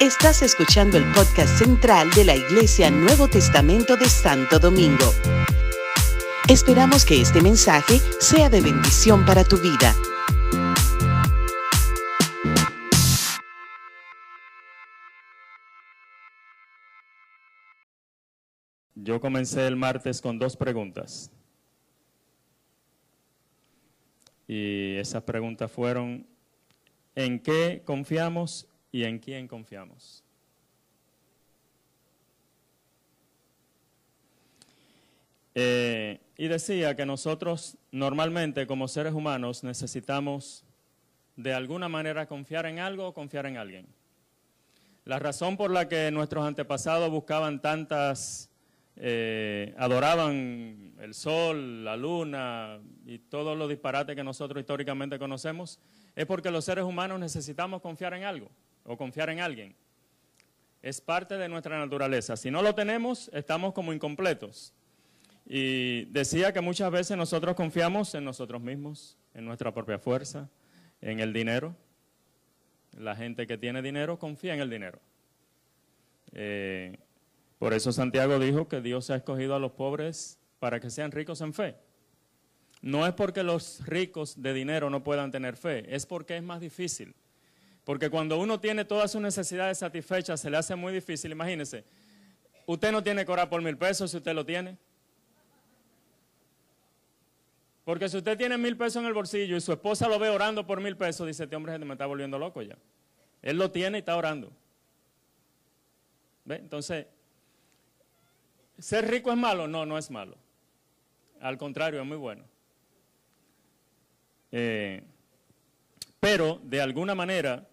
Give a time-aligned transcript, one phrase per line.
[0.00, 5.12] Estás escuchando el podcast central de la Iglesia Nuevo Testamento de Santo Domingo.
[6.48, 9.94] Esperamos que este mensaje sea de bendición para tu vida.
[18.94, 21.30] Yo comencé el martes con dos preguntas.
[24.46, 26.26] Y esas preguntas fueron,
[27.14, 30.22] ¿en qué confiamos y en quién confiamos?
[35.56, 40.64] Eh, y decía que nosotros normalmente como seres humanos necesitamos
[41.34, 43.88] de alguna manera confiar en algo o confiar en alguien.
[45.04, 48.48] La razón por la que nuestros antepasados buscaban tantas
[48.94, 55.80] eh, adoraban el sol, la luna y todos los disparates que nosotros históricamente conocemos,
[56.14, 58.52] es porque los seres humanos necesitamos confiar en algo
[58.84, 59.74] o confiar en alguien.
[60.82, 62.36] Es parte de nuestra naturaleza.
[62.36, 64.72] Si no lo tenemos, estamos como incompletos.
[65.46, 70.48] Y decía que muchas veces nosotros confiamos en nosotros mismos, en nuestra propia fuerza,
[71.00, 71.74] en el dinero.
[72.98, 75.00] La gente que tiene dinero confía en el dinero.
[76.32, 76.98] Eh,
[77.58, 81.40] por eso Santiago dijo que Dios ha escogido a los pobres para que sean ricos
[81.40, 81.76] en fe.
[82.82, 86.60] No es porque los ricos de dinero no puedan tener fe, es porque es más
[86.60, 87.14] difícil.
[87.84, 91.32] Porque cuando uno tiene todas sus necesidades satisfechas, se le hace muy difícil.
[91.32, 91.84] Imagínese,
[92.66, 94.76] usted no tiene que orar por mil pesos si usted lo tiene.
[97.84, 100.66] Porque si usted tiene mil pesos en el bolsillo y su esposa lo ve orando
[100.66, 102.78] por mil pesos, dice, este hombre me está volviendo loco ya.
[103.42, 104.50] Él lo tiene y está orando.
[106.46, 106.56] ¿Ve?
[106.56, 107.06] Entonces,
[108.78, 109.68] ¿Ser rico es malo?
[109.68, 110.36] No, no es malo.
[111.40, 112.44] Al contrario, es muy bueno.
[114.50, 115.02] Eh,
[116.20, 117.68] pero, de alguna manera,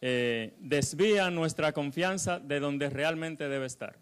[0.00, 3.96] eh, desvía nuestra confianza de donde realmente debe estar.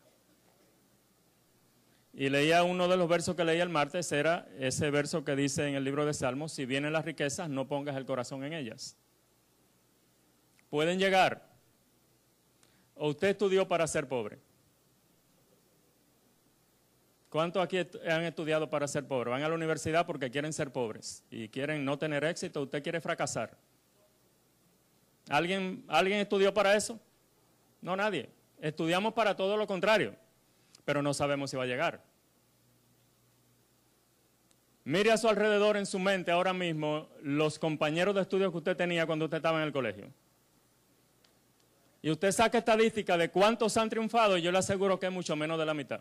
[2.15, 5.69] Y leía uno de los versos que leía el martes, era ese verso que dice
[5.69, 8.97] en el libro de Salmos, si vienen las riquezas, no pongas el corazón en ellas.
[10.71, 11.49] Pueden llegar.
[12.95, 14.39] ¿O usted estudió para ser pobre?
[17.29, 17.79] ¿Cuántos aquí
[18.09, 19.33] han estudiado para ser pobres?
[19.33, 23.01] Van a la universidad porque quieren ser pobres y quieren no tener éxito, usted quiere
[23.01, 23.57] fracasar.
[25.29, 26.99] ¿Alguien, ¿Alguien estudió para eso?
[27.81, 28.29] No, nadie.
[28.61, 30.15] Estudiamos para todo lo contrario,
[30.85, 32.03] pero no sabemos si va a llegar.
[34.85, 38.77] Mire a su alrededor en su mente ahora mismo los compañeros de estudio que usted
[38.77, 40.09] tenía cuando usted estaba en el colegio.
[42.01, 45.37] Y usted saca estadística de cuántos han triunfado y yo le aseguro que es mucho
[45.37, 46.01] menos de la mitad.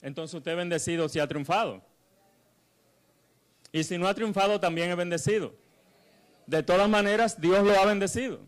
[0.00, 1.82] entonces usted bendecido si ha triunfado.
[3.72, 5.54] Y si no ha triunfado, también es bendecido.
[6.46, 8.40] De todas maneras, Dios lo ha bendecido.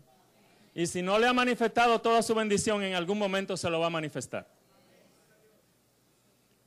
[0.73, 3.87] Y si no le ha manifestado toda su bendición, en algún momento se lo va
[3.87, 4.47] a manifestar.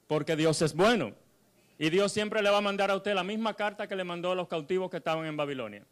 [0.06, 1.12] Porque Dios es bueno.
[1.78, 4.32] Y Dios siempre le va a mandar a usted la misma carta que le mandó
[4.32, 5.84] a los cautivos que estaban en Babilonia.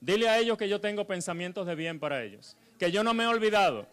[0.00, 2.56] Dile a ellos que yo tengo pensamientos de bien para ellos.
[2.78, 3.86] Que yo no me he olvidado.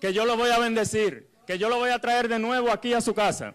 [0.00, 2.94] Que yo los voy a bendecir que yo lo voy a traer de nuevo aquí
[2.94, 3.54] a su casa.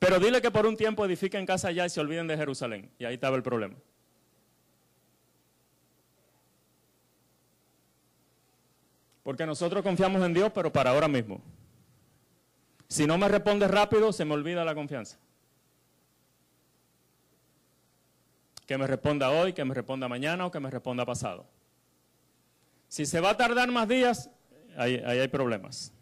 [0.00, 2.90] Pero dile que por un tiempo edifiquen casa allá y se olviden de Jerusalén.
[2.98, 3.76] Y ahí estaba el problema.
[9.22, 11.42] Porque nosotros confiamos en Dios, pero para ahora mismo.
[12.88, 15.18] Si no me responde rápido, se me olvida la confianza.
[18.66, 21.46] Que me responda hoy, que me responda mañana o que me responda pasado.
[22.88, 24.30] Si se va a tardar más días,
[24.78, 25.92] ahí, ahí hay problemas.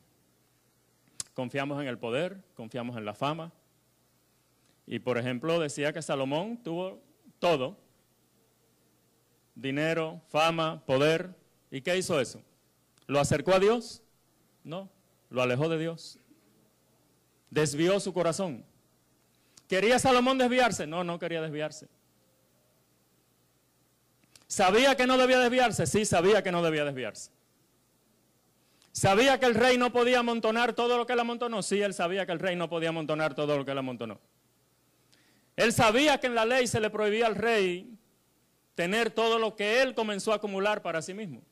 [1.35, 3.53] Confiamos en el poder, confiamos en la fama.
[4.91, 6.99] Y por ejemplo, decía que Salomón tuvo
[7.39, 7.77] todo,
[9.55, 11.37] dinero, fama, poder.
[11.71, 12.41] ¿Y qué hizo eso?
[13.07, 14.03] ¿Lo acercó a Dios?
[14.65, 14.89] No,
[15.29, 16.19] lo alejó de Dios.
[17.51, 18.65] Desvió su corazón.
[19.69, 20.87] ¿Quería Salomón desviarse?
[20.87, 21.87] No, no quería desviarse.
[24.47, 25.87] ¿Sabía que no debía desviarse?
[25.87, 27.31] Sí, sabía que no debía desviarse.
[28.93, 31.63] ¿Sabía que el rey no podía amontonar todo lo que él amontonó?
[31.63, 34.19] Sí, él sabía que el rey no podía amontonar todo lo que él amontonó.
[35.59, 37.93] Él sabía que en la ley se le prohibía al rey
[38.77, 41.43] tener todo lo que él comenzó a acumular para sí mismo.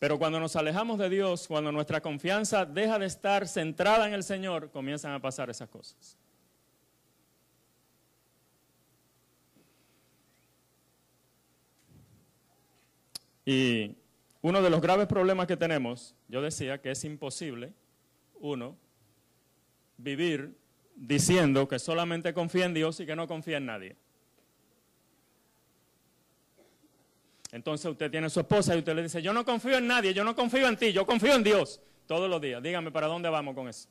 [0.00, 4.24] Pero cuando nos alejamos de Dios, cuando nuestra confianza deja de estar centrada en el
[4.24, 6.18] Señor, comienzan a pasar esas cosas.
[13.46, 13.94] Y
[14.40, 17.72] uno de los graves problemas que tenemos, yo decía que es imposible,
[18.40, 18.76] uno,
[20.02, 20.56] vivir
[20.94, 23.96] diciendo que solamente confía en Dios y que no confía en nadie.
[27.50, 30.24] Entonces usted tiene su esposa y usted le dice, yo no confío en nadie, yo
[30.24, 32.62] no confío en ti, yo confío en Dios todos los días.
[32.62, 33.88] Dígame, ¿para dónde vamos con eso?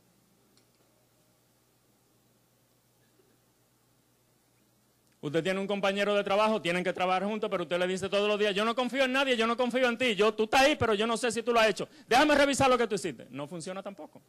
[5.21, 8.27] Usted tiene un compañero de trabajo, tienen que trabajar juntos, pero usted le dice todos
[8.27, 10.61] los días, yo no confío en nadie, yo no confío en ti, yo, tú estás
[10.61, 11.87] ahí, pero yo no sé si tú lo has hecho.
[12.07, 13.27] Déjame revisar lo que tú hiciste.
[13.29, 14.19] No funciona tampoco.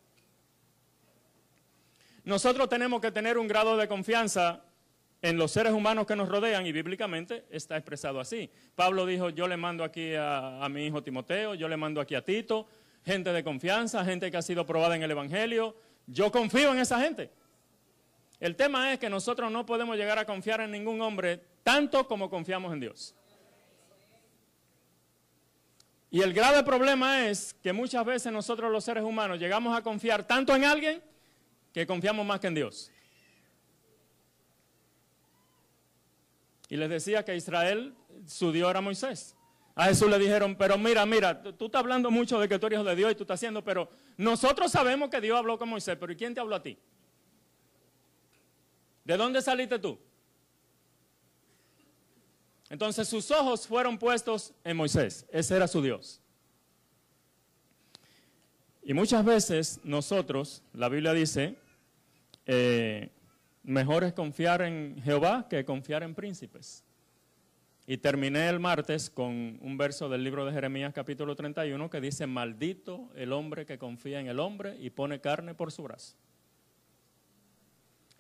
[2.25, 4.63] Nosotros tenemos que tener un grado de confianza
[5.23, 8.51] en los seres humanos que nos rodean y bíblicamente está expresado así.
[8.75, 12.15] Pablo dijo, yo le mando aquí a, a, mi hijo Timoteo, yo le mando aquí
[12.15, 12.67] a Tito,
[13.05, 15.77] gente de confianza, gente que ha sido probada en el Evangelio.
[16.07, 17.31] Yo confío en esa gente.
[18.41, 22.29] El tema es que nosotros no podemos llegar a confiar en ningún hombre tanto como
[22.29, 23.15] confiamos en Dios.
[26.11, 30.27] Y el grave problema es que muchas veces nosotros los seres humanos llegamos a confiar
[30.27, 31.03] tanto en alguien
[31.73, 32.91] que confiamos más que en Dios.
[36.69, 37.95] Y les decía que Israel,
[38.27, 39.37] su Dios era Moisés.
[39.75, 42.79] A Jesús le dijeron, pero mira, mira, tú estás hablando mucho de que tú eres
[42.79, 45.97] hijo de Dios y tú estás haciendo, pero nosotros sabemos que Dios habló con Moisés,
[45.99, 46.79] pero ¿y quién te habló a ti?
[49.05, 49.99] ¿De dónde saliste tú?
[52.69, 55.27] Entonces sus ojos fueron puestos en Moisés.
[55.31, 56.21] Ese era su Dios.
[58.83, 61.59] Y muchas veces nosotros, la Biblia dice,
[62.47, 63.11] eh,
[63.63, 66.85] mejor es confiar en Jehová que confiar en príncipes.
[67.87, 72.27] Y terminé el martes con un verso del libro de Jeremías capítulo 31 que dice,
[72.27, 76.17] maldito el hombre que confía en el hombre y pone carne por su brazo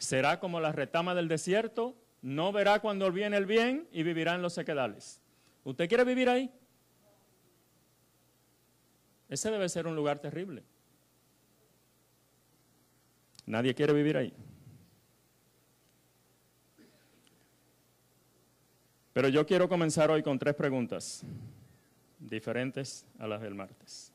[0.03, 4.43] será como la retama del desierto, no verá cuando viene el bien y vivirá en
[4.43, 5.21] los sequedales.
[5.63, 6.53] ¿Usted quiere vivir ahí?
[9.29, 10.65] Ese debe ser un lugar terrible.
[13.47, 14.33] Nadie quiere vivir ahí.
[19.13, 21.23] Pero yo quiero comenzar hoy con tres preguntas
[22.19, 24.11] diferentes a las del martes.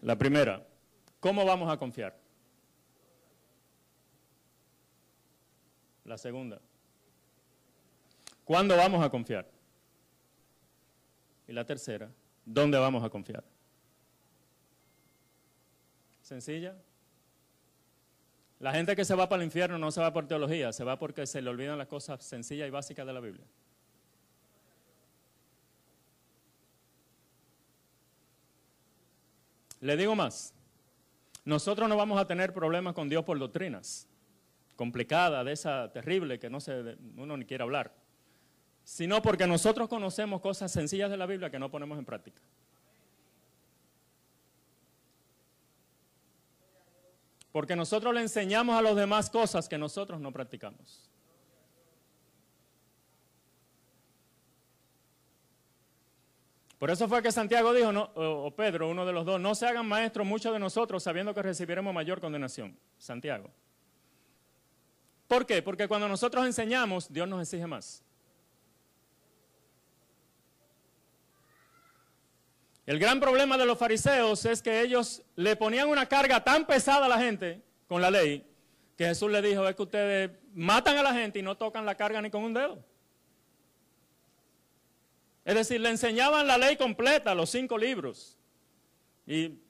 [0.00, 0.64] La primera,
[1.20, 2.16] ¿Cómo vamos a confiar?
[6.04, 6.58] La segunda.
[8.44, 9.46] ¿Cuándo vamos a confiar?
[11.46, 12.10] Y la tercera,
[12.44, 13.44] ¿dónde vamos a confiar?
[16.30, 16.76] ¿Sencilla?
[18.60, 20.96] La gente que se va para el infierno no se va por teología, se va
[20.96, 23.44] porque se le olvidan las cosas sencillas y básicas de la Biblia.
[29.80, 30.54] Le digo más.
[31.44, 34.06] Nosotros no vamos a tener problemas con Dios por doctrinas
[34.76, 37.92] complicadas, de esa terrible que no se, uno ni quiere hablar,
[38.84, 42.40] sino porque nosotros conocemos cosas sencillas de la Biblia que no ponemos en práctica.
[47.52, 51.10] Porque nosotros le enseñamos a los demás cosas que nosotros no practicamos.
[56.78, 59.86] Por eso fue que Santiago dijo, o Pedro, uno de los dos, no se hagan
[59.86, 62.74] maestros muchos de nosotros sabiendo que recibiremos mayor condenación.
[62.96, 63.50] Santiago.
[65.28, 65.60] ¿Por qué?
[65.60, 68.02] Porque cuando nosotros enseñamos, Dios nos exige más.
[72.90, 77.06] El gran problema de los fariseos es que ellos le ponían una carga tan pesada
[77.06, 78.44] a la gente con la ley
[78.96, 81.94] que Jesús le dijo, es que ustedes matan a la gente y no tocan la
[81.94, 82.84] carga ni con un dedo.
[85.44, 88.36] Es decir, le enseñaban la ley completa, los cinco libros.
[89.24, 89.60] Y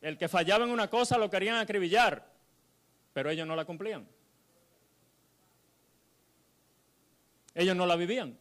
[0.00, 2.30] el que fallaba en una cosa lo querían acribillar,
[3.12, 4.06] pero ellos no la cumplían.
[7.56, 8.38] Ellos no la vivían.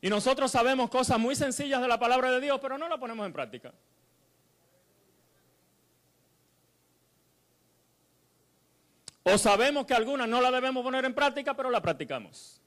[0.00, 3.26] Y nosotros sabemos cosas muy sencillas de la palabra de Dios, pero no la ponemos
[3.26, 3.72] en práctica.
[9.24, 12.60] O sabemos que algunas no la debemos poner en práctica, pero la practicamos.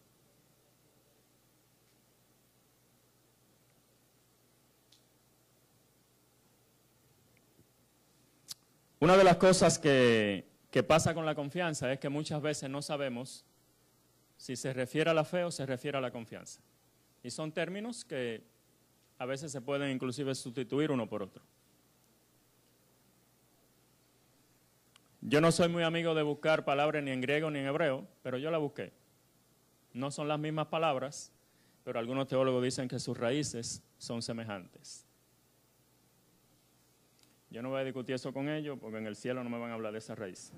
[9.01, 10.45] Una de las cosas que,
[10.87, 13.43] pasa con la confianza es que muchas veces no sabemos
[14.37, 16.61] si se refiere a la fe o se refiere a la confianza.
[17.23, 18.43] Y son términos que
[19.17, 21.43] a veces se pueden inclusive sustituir uno por otro.
[25.21, 28.39] Yo no soy muy amigo de buscar palabras ni en griego ni en hebreo, pero
[28.39, 28.91] yo la busqué.
[29.93, 31.31] No son las mismas palabras,
[31.83, 35.05] pero algunos teólogos dicen que sus raíces son semejantes.
[37.51, 39.71] Yo no voy a discutir eso con ellos porque en el cielo no me van
[39.71, 40.51] a hablar de esa raíz.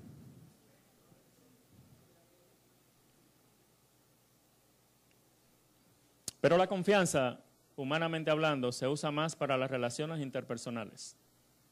[6.44, 7.40] Pero la confianza,
[7.74, 11.16] humanamente hablando, se usa más para las relaciones interpersonales.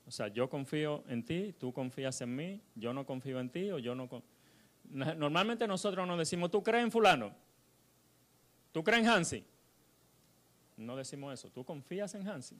[0.07, 3.71] O sea, yo confío en ti, tú confías en mí, yo no confío en ti
[3.71, 4.09] o yo no...
[4.85, 7.35] Normalmente nosotros nos decimos, ¿tú crees en fulano?
[8.73, 9.45] ¿Tú crees en Hansi?
[10.79, 12.57] No decimos eso, ¿tú confías en Hansi?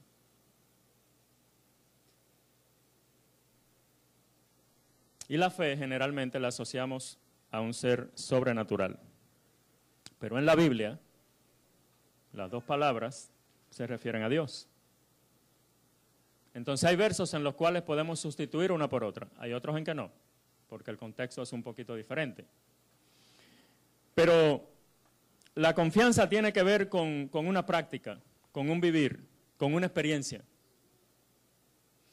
[5.29, 7.17] Y la fe generalmente la asociamos
[7.49, 8.99] a un ser sobrenatural.
[10.19, 10.99] Pero en la Biblia,
[12.33, 13.31] las dos palabras
[13.69, 14.67] se refieren a Dios.
[16.53, 19.27] Entonces hay versos en los cuales podemos sustituir una por otra.
[19.37, 20.11] Hay otros en que no,
[20.67, 22.45] porque el contexto es un poquito diferente.
[24.13, 24.69] Pero
[25.55, 28.19] la confianza tiene que ver con, con una práctica,
[28.51, 29.25] con un vivir,
[29.57, 30.43] con una experiencia.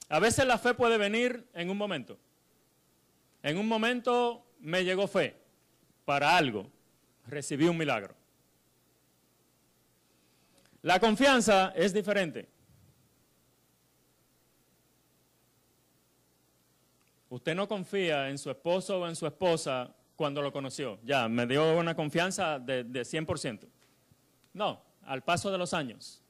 [0.09, 2.19] A veces la fe puede venir en un momento.
[3.43, 5.37] En un momento me llegó fe
[6.05, 6.67] para algo,
[7.27, 8.20] recibí un milagro.
[10.83, 12.49] La confianza es diferente.
[17.29, 20.99] Usted no confía en su esposo o en su esposa cuando lo conoció.
[21.05, 23.69] Ya, me dio una confianza de, de 100%.
[24.55, 26.23] No, al paso de los años.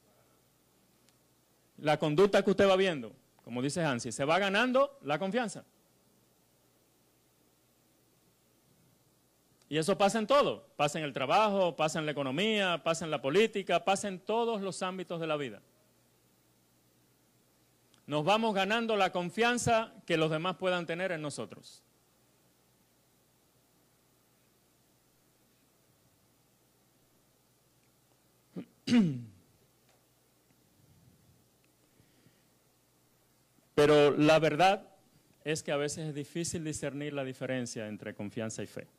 [1.77, 5.65] La conducta que usted va viendo, como dice Hansi, se va ganando la confianza.
[9.71, 13.11] Y eso pasa en todo, pasa en el trabajo, pasa en la economía, pasa en
[13.11, 15.61] la política, pasa en todos los ámbitos de la vida.
[18.05, 21.81] Nos vamos ganando la confianza que los demás puedan tener en nosotros.
[33.75, 34.85] Pero la verdad
[35.45, 38.89] es que a veces es difícil discernir la diferencia entre confianza y fe.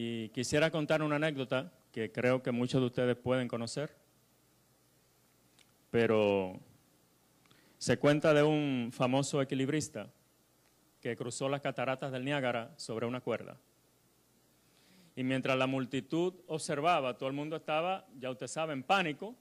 [0.00, 3.96] Y quisiera contar una anécdota que creo que muchos de ustedes pueden conocer,
[5.90, 6.60] pero
[7.78, 10.08] se cuenta de un famoso equilibrista
[11.00, 13.58] que cruzó las cataratas del Niágara sobre una cuerda.
[15.16, 19.34] Y mientras la multitud observaba, todo el mundo estaba, ya usted sabe, en pánico.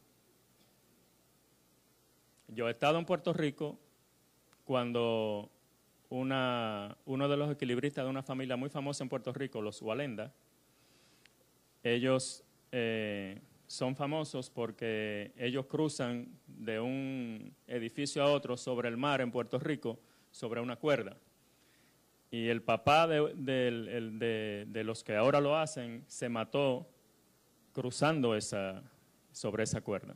[2.47, 3.77] Yo he estado en Puerto Rico
[4.65, 5.51] cuando
[6.09, 10.33] uno de los equilibristas de una familia muy famosa en Puerto Rico, los Walenda,
[11.83, 19.21] ellos eh, son famosos porque ellos cruzan de un edificio a otro sobre el mar
[19.21, 19.99] en Puerto Rico
[20.31, 21.17] sobre una cuerda.
[22.29, 26.89] Y el papá de, de los que ahora lo hacen se mató
[27.71, 28.83] cruzando esa,
[29.31, 30.15] sobre esa cuerda.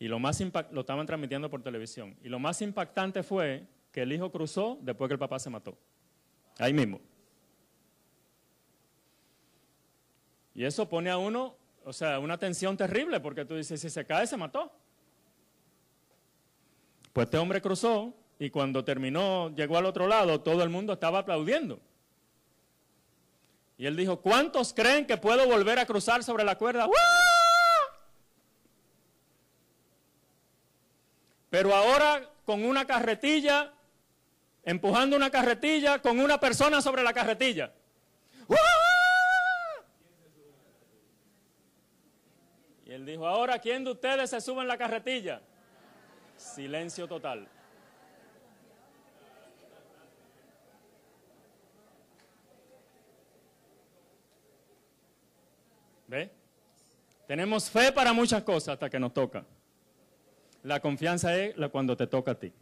[0.00, 2.16] Y lo más lo estaban transmitiendo por televisión.
[2.24, 5.78] Y lo más impactante fue que el hijo cruzó después que el papá se mató.
[6.58, 7.00] Ahí mismo.
[10.54, 14.04] Y eso pone a uno, o sea, una tensión terrible porque tú dices, si se
[14.04, 14.72] cae, se mató.
[17.12, 21.20] Pues este hombre cruzó y cuando terminó, llegó al otro lado, todo el mundo estaba
[21.20, 21.80] aplaudiendo.
[23.78, 26.88] Y él dijo, ¿cuántos creen que puedo volver a cruzar sobre la cuerda?
[31.50, 33.72] Pero ahora con una carretilla
[34.64, 37.72] empujando una carretilla con una persona sobre la carretilla.
[42.92, 45.40] Él dijo, ahora, ¿quién de ustedes se sube en la carretilla?
[46.36, 47.48] Silencio total.
[56.06, 56.30] ¿Ve?
[57.26, 59.46] Tenemos fe para muchas cosas hasta que nos toca.
[60.62, 62.52] La confianza es la cuando te toca a ti.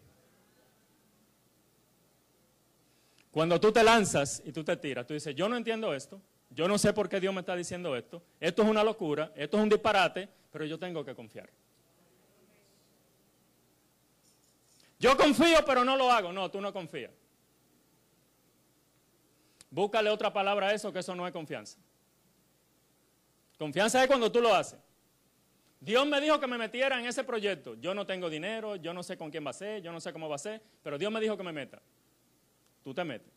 [3.33, 6.21] Cuando tú te lanzas y tú te tiras, tú dices, yo no entiendo esto,
[6.51, 9.57] yo no sé por qué Dios me está diciendo esto, esto es una locura, esto
[9.57, 11.49] es un disparate, pero yo tengo que confiar.
[14.99, 16.31] Yo confío, pero no lo hago.
[16.31, 17.11] No, tú no confías.
[19.71, 21.79] Búscale otra palabra a eso, que eso no es confianza.
[23.57, 24.79] Confianza es cuando tú lo haces.
[25.81, 27.77] Dios me dijo que me metiera en ese proyecto.
[27.77, 30.13] Yo no tengo dinero, yo no sé con quién va a ser, yo no sé
[30.13, 31.81] cómo va a ser, pero Dios me dijo que me meta
[32.83, 33.33] tú te metes.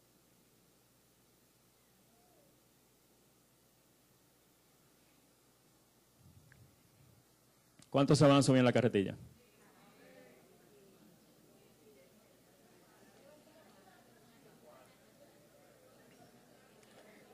[7.93, 9.15] ¿Cuántos se van a subir en la carretilla?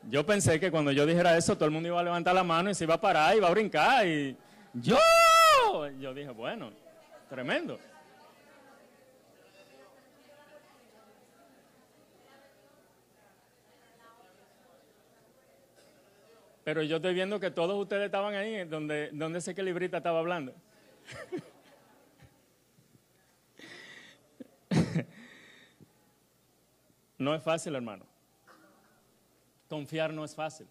[0.09, 2.69] Yo pensé que cuando yo dijera eso, todo el mundo iba a levantar la mano
[2.69, 4.05] y se iba a parar y iba a brincar.
[4.05, 4.35] Y
[4.73, 4.97] yo,
[5.97, 6.73] yo dije, bueno,
[7.29, 7.79] tremendo.
[16.69, 20.53] Pero yo estoy viendo que todos ustedes estaban ahí, donde, donde ese equilibrista estaba hablando.
[27.17, 28.05] No es fácil, hermano.
[29.67, 30.67] Confiar no es fácil.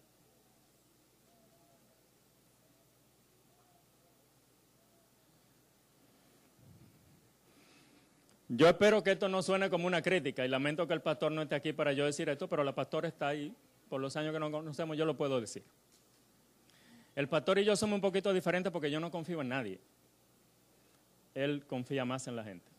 [8.47, 11.41] Yo espero que esto no suene como una crítica y lamento que el pastor no
[11.41, 13.53] esté aquí para yo decir esto, pero la pastora está ahí.
[13.89, 15.63] Por los años que nos conocemos yo lo puedo decir.
[17.19, 19.77] El pastor y yo somos un poquito diferentes porque yo no confío en nadie.
[21.35, 22.71] Él confía más en la gente.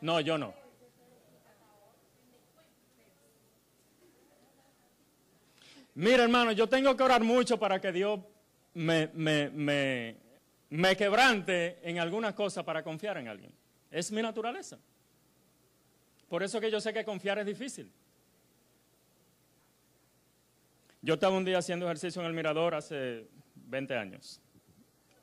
[0.00, 0.54] No, yo no.
[5.96, 8.18] Mira, hermano, yo tengo que orar mucho para que Dios
[8.72, 10.16] me, me, me,
[10.70, 13.52] me quebrante en algunas cosas para confiar en alguien.
[13.90, 14.78] Es mi naturaleza.
[16.30, 17.92] Por eso que yo sé que confiar es difícil.
[21.04, 24.40] Yo estaba un día haciendo ejercicio en el mirador hace 20 años.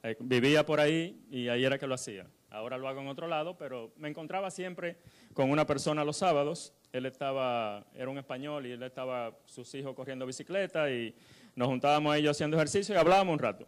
[0.03, 2.27] Eh, vivía por ahí y ahí era que lo hacía.
[2.49, 4.97] Ahora lo hago en otro lado, pero me encontraba siempre
[5.33, 6.73] con una persona los sábados.
[6.91, 11.15] Él estaba, era un español y él estaba, sus hijos corriendo bicicleta y
[11.55, 13.65] nos juntábamos ellos haciendo ejercicio y hablábamos un rato.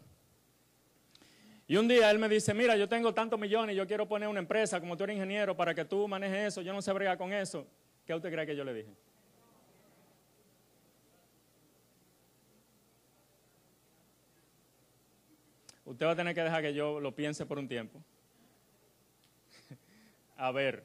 [1.65, 4.39] Y un día él me dice, mira, yo tengo tantos millones yo quiero poner una
[4.41, 7.31] empresa, como tú eres ingeniero, para que tú manejes eso, yo no sé bregar con
[7.31, 7.65] eso.
[8.05, 8.89] ¿Qué usted cree que yo le dije?
[15.91, 18.01] Usted va a tener que dejar que yo lo piense por un tiempo.
[20.38, 20.83] a ver.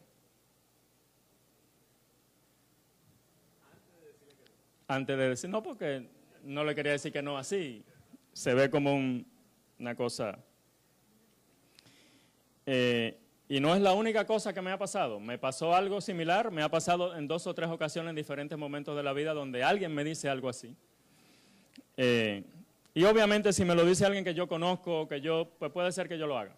[4.89, 6.09] Antes de decir, no, porque
[6.43, 7.85] no le quería decir que no así.
[8.33, 8.95] Se ve como
[9.79, 10.39] una cosa
[12.67, 13.17] eh,
[13.49, 15.21] y no es la única cosa que me ha pasado.
[15.21, 18.97] Me pasó algo similar, me ha pasado en dos o tres ocasiones en diferentes momentos
[18.97, 20.75] de la vida donde alguien me dice algo así.
[21.97, 22.43] Eh,
[22.97, 26.09] y obviamente si me lo dice alguien que yo conozco, que yo, pues puede ser
[26.09, 26.57] que yo lo haga.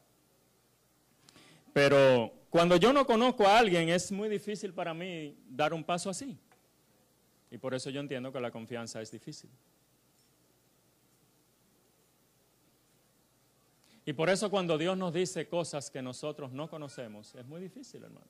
[1.73, 6.09] Pero cuando yo no conozco a alguien es muy difícil para mí dar un paso
[6.09, 6.38] así.
[7.51, 9.51] Y por eso yo entiendo que la confianza es difícil.
[14.05, 18.05] Y por eso cuando Dios nos dice cosas que nosotros no conocemos, es muy difícil,
[18.05, 18.29] hermano.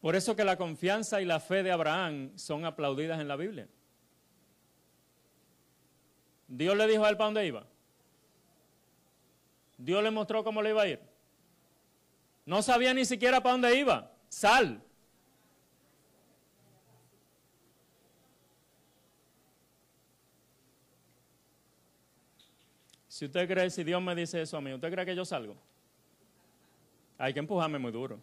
[0.00, 3.66] Por eso que la confianza y la fe de Abraham son aplaudidas en la Biblia.
[6.50, 7.64] Dios le dijo a él para dónde iba.
[9.78, 11.00] Dios le mostró cómo le iba a ir.
[12.44, 14.10] No sabía ni siquiera para dónde iba.
[14.28, 14.82] Sal.
[23.06, 25.54] Si usted cree, si Dios me dice eso a mí, ¿usted cree que yo salgo?
[27.16, 28.18] Hay que empujarme muy duro.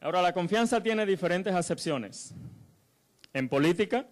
[0.00, 2.32] Ahora, la confianza tiene diferentes acepciones.
[3.32, 4.06] En política,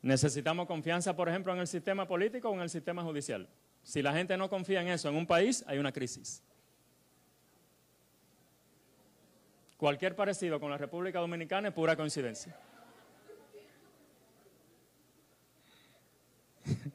[0.00, 3.48] necesitamos confianza, por ejemplo, en el sistema político o en el sistema judicial.
[3.82, 6.42] Si la gente no confía en eso en un país, hay una crisis.
[9.76, 12.56] Cualquier parecido con la República Dominicana es pura coincidencia.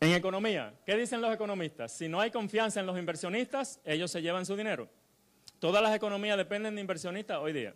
[0.00, 1.92] en economía, ¿qué dicen los economistas?
[1.92, 4.90] Si no hay confianza en los inversionistas, ellos se llevan su dinero.
[5.62, 7.72] Todas las economías dependen de inversionistas hoy día.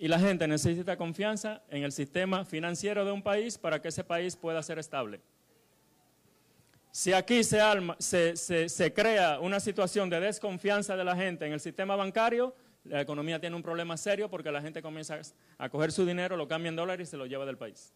[0.00, 4.02] Y la gente necesita confianza en el sistema financiero de un país para que ese
[4.02, 5.20] país pueda ser estable.
[6.90, 12.52] Si aquí se, crea una situación de desconfianza de la gente en el sistema bancario,
[12.82, 15.20] la economía tiene un problema serio porque la gente comienza
[15.56, 17.92] a coger su dinero, lo cambia en dólares y se lo lleva del país.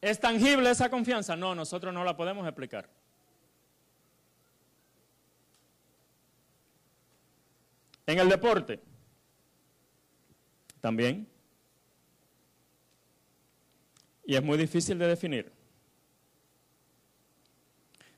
[0.00, 1.36] ¿Es tangible esa confianza?
[1.36, 2.88] No, nosotros no la podemos explicar.
[8.06, 8.80] En el deporte,
[10.80, 11.26] también
[14.24, 15.52] y es muy difícil de definir.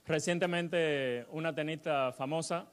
[0.07, 2.67] Recientemente una tenista famosa,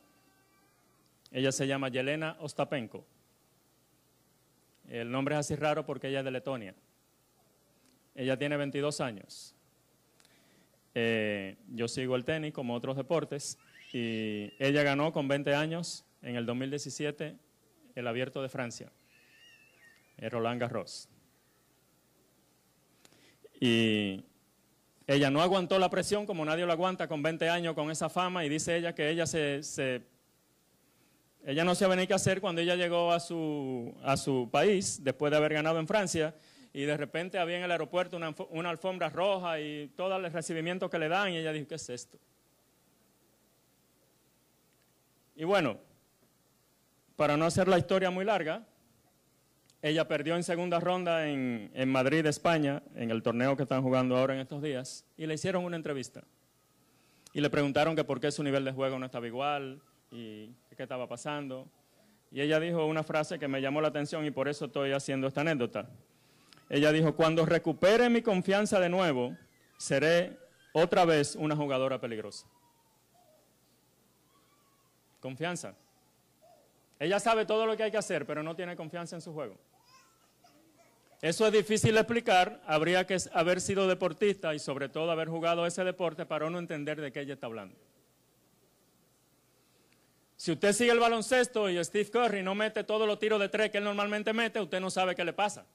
[1.31, 3.05] ella se llama Yelena Ostapenko.
[4.89, 6.75] El nombre es así raro porque ella es de Letonia.
[8.15, 9.55] Ella tiene 22 años.
[10.93, 13.57] Eh, yo sigo el tenis como otros deportes
[13.93, 17.35] y ella ganó con 20 años en el 2017
[17.95, 18.91] el Abierto de Francia,
[20.17, 21.09] el Roland Garros.
[23.59, 24.23] Y
[25.07, 28.45] ella no aguantó la presión como nadie lo aguanta con 20 años, con esa fama,
[28.45, 29.61] y dice ella que ella se,
[31.45, 35.31] ella no sabía ni qué hacer cuando ella llegó a su, a su país, después
[35.31, 36.33] de haber ganado en Francia,
[36.73, 40.89] y de repente había en el aeropuerto una, una alfombra roja y todo el recibimiento
[40.89, 42.17] que le dan, y ella dijo, ¿qué es esto?
[45.35, 45.77] Y bueno,
[47.21, 48.65] para no hacer la historia muy larga,
[49.83, 54.33] ella perdió en segunda ronda en, Madrid, España, en el torneo que están jugando ahora
[54.33, 56.23] en estos días, y le hicieron una entrevista.
[57.31, 60.81] Y le preguntaron que por qué su nivel de juego no estaba igual y qué
[60.81, 61.67] estaba pasando.
[62.31, 65.27] Y ella dijo una frase que me llamó la atención y por eso estoy haciendo
[65.27, 65.91] esta anécdota.
[66.69, 69.37] Ella dijo, cuando recupere mi confianza de nuevo,
[69.77, 70.39] seré
[70.73, 72.47] otra vez una jugadora peligrosa.
[75.19, 75.75] Confianza.
[77.01, 79.57] Ella sabe todo lo que hay que hacer, pero no tiene confianza en su juego.
[81.19, 85.65] Eso es difícil de explicar, habría que haber sido deportista y sobre todo haber jugado
[85.65, 87.75] ese deporte para no entender de qué ella está hablando.
[90.35, 93.71] Si usted sigue el baloncesto y Steve Curry no mete todos los tiros de tres
[93.71, 95.65] que él normalmente mete, usted no sabe qué le pasa.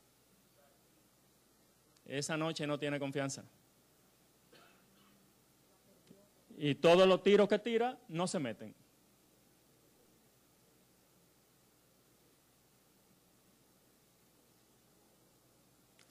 [2.05, 3.43] Esa noche no tiene confianza.
[6.57, 8.86] Y todos los tiros que tira no se meten.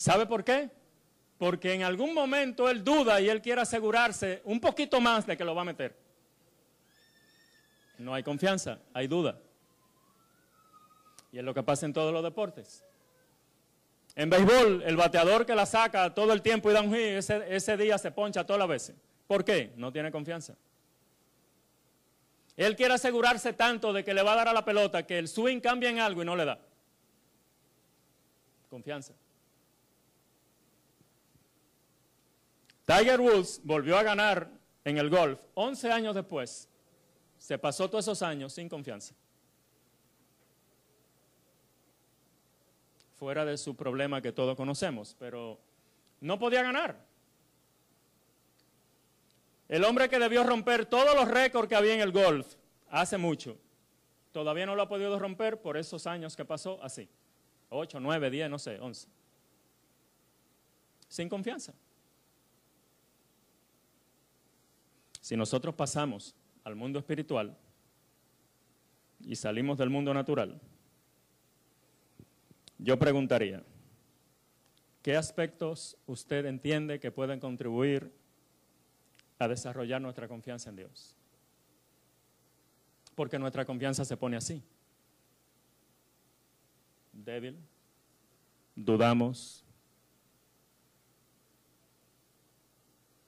[0.05, 0.69] ¿Sabe por qué?
[1.39, 5.43] Porque en algún momento él duda y él quiere asegurarse un poquito más de que
[5.43, 5.95] lo va a meter.
[7.97, 9.39] No hay confianza, hay duda.
[11.31, 12.85] Y es lo que pasa en todos los deportes.
[14.13, 17.55] En béisbol, el bateador que la saca todo el tiempo y da un hit, ese,
[17.55, 18.95] ese día se poncha todas las veces.
[19.25, 19.73] ¿Por qué?
[19.75, 20.53] No tiene confianza.
[22.55, 25.27] Él quiere asegurarse tanto de que le va a dar a la pelota que el
[25.27, 26.59] swing cambia en algo y no le da.
[28.69, 29.15] Confianza.
[32.85, 34.49] Tiger Woods volvió a ganar
[34.83, 36.69] en el golf 11 años después.
[37.37, 39.13] Se pasó todos esos años sin confianza.
[43.15, 45.59] Fuera de su problema que todos conocemos, pero
[46.21, 47.03] no podía ganar.
[49.67, 52.55] El hombre que debió romper todos los récords que había en el golf
[52.89, 53.57] hace mucho,
[54.31, 57.09] todavía no lo ha podido romper por esos años que pasó así.
[57.69, 59.07] 8, 9, 10, no sé, 11.
[61.07, 61.73] Sin confianza.
[65.25, 67.57] Si nosotros pasamos al mundo espiritual
[69.21, 70.61] y salimos del mundo natural,
[72.77, 73.63] yo preguntaría,
[75.01, 78.13] ¿qué aspectos usted entiende que pueden contribuir
[79.39, 81.15] a desarrollar nuestra confianza en Dios?
[83.15, 84.61] Porque nuestra confianza se pone así.
[87.11, 87.57] Débil,
[88.75, 89.65] dudamos,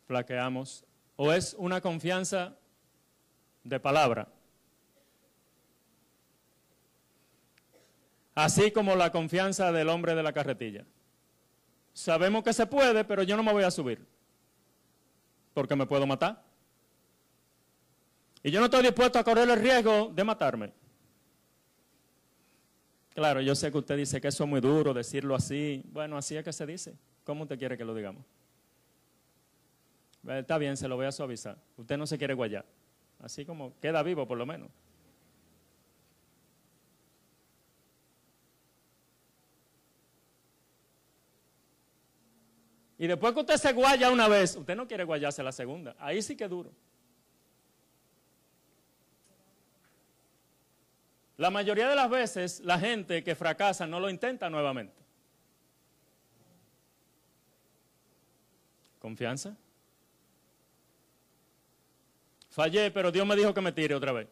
[0.05, 0.85] flaqueamos
[1.17, 2.55] ¿O es una confianza
[3.63, 4.29] de palabra?
[8.35, 10.85] Así como la confianza del hombre de la carretilla.
[11.91, 14.05] Sabemos que se puede, pero yo no me voy a subir.
[15.55, 16.43] Porque me puedo matar.
[18.43, 20.71] Y yo no estoy dispuesto a correr el riesgo de matarme.
[23.15, 25.81] Claro, yo sé que usted dice que eso es muy duro decirlo así.
[25.91, 26.95] Bueno, así es que se dice.
[27.23, 28.23] ¿Cómo usted quiere que lo digamos?
[30.27, 31.57] Está bien, se lo voy a suavizar.
[31.77, 32.65] Usted no se quiere guayar.
[33.19, 34.69] Así como queda vivo por lo menos.
[42.99, 45.95] Y después que usted se guaya una vez, usted no quiere guayarse la segunda.
[45.99, 46.71] Ahí sí que duro.
[51.37, 54.95] La mayoría de las veces la gente que fracasa no lo intenta nuevamente.
[58.99, 59.55] ¿Confianza?
[62.57, 64.27] Fallé, pero Dios me dijo que me tire otra vez.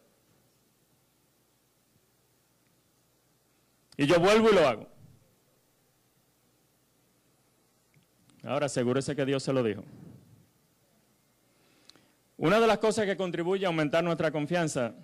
[3.96, 4.88] Y yo vuelvo y lo hago.
[8.42, 9.84] Ahora asegúrese que Dios se lo dijo.
[12.36, 14.96] Una de las cosas que contribuye a aumentar nuestra confianza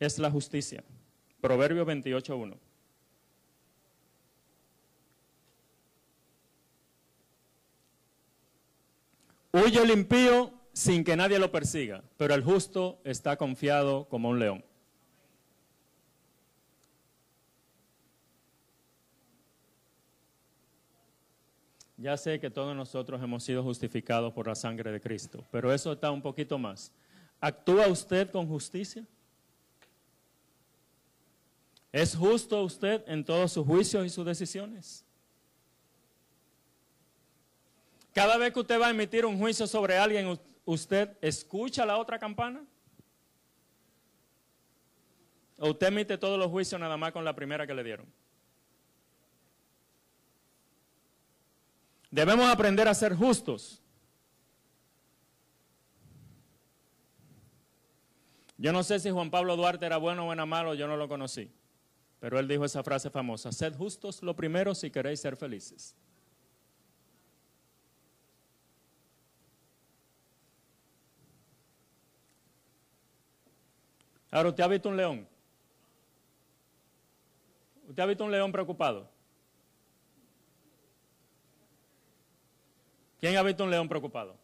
[0.00, 0.82] es la justicia.
[1.42, 2.56] Proverbio 28.1.
[9.52, 14.38] Huye el impío sin que nadie lo persiga, pero el justo está confiado como un
[14.38, 14.64] león.
[22.02, 25.92] Ya sé que todos nosotros hemos sido justificados por la sangre de Cristo, pero eso
[25.92, 26.90] está un poquito más.
[27.40, 29.06] ¿Actúa usted con justicia?
[31.92, 35.04] ¿Es justo usted en todos sus juicios y sus decisiones?
[38.12, 42.18] Cada vez que usted va a emitir un juicio sobre alguien, ¿usted escucha la otra
[42.18, 42.64] campana?
[45.58, 48.06] ¿O usted emite todos los juicios nada más con la primera que le dieron?
[52.10, 53.80] Debemos aprender a ser justos.
[58.58, 61.08] Yo no sé si Juan Pablo Duarte era bueno o era malo, yo no lo
[61.08, 61.50] conocí.
[62.20, 65.96] Pero él dijo esa frase famosa, sed justos lo primero si queréis ser felices.
[74.32, 75.28] Ahora, ¿usted ha visto un león?
[77.86, 79.06] ¿Usted ha visto un león preocupado?
[83.20, 84.34] ¿Quién ha visto un león preocupado?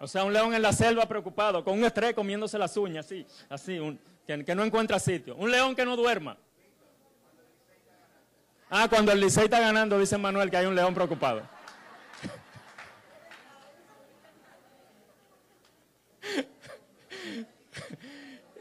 [0.00, 3.26] O sea, un león en la selva preocupado, con un estrés comiéndose las uñas, así,
[3.48, 5.36] así, que, no encuentra sitio.
[5.36, 6.36] Un león que no duerma.
[8.68, 11.42] Ah, cuando el Licey está ganando, dice Manuel que hay un león preocupado.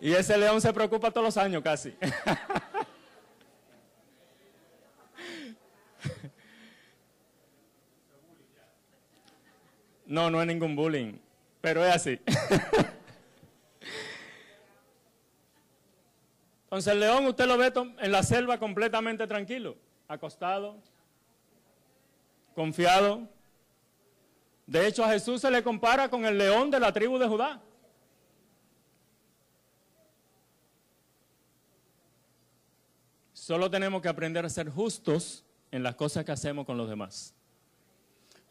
[0.01, 1.93] Y ese león se preocupa todos los años casi.
[10.05, 11.17] no, no es ningún bullying
[11.61, 12.19] pero es así.
[16.65, 19.75] Entonces el león usted lo ve en la selva completamente tranquilo,
[20.07, 20.77] acostado,
[22.53, 23.27] confiado.
[24.67, 27.59] De hecho a Jesús se le compara con el león de la tribu de Judá.
[33.49, 37.33] Solo tenemos que aprender a ser justos en las cosas que hacemos con los demás.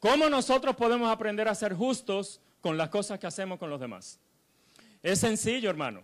[0.00, 4.18] ¿Cómo nosotros podemos aprender a ser justos con las cosas que hacemos con los demás.
[5.00, 6.02] Es sencillo, hermano.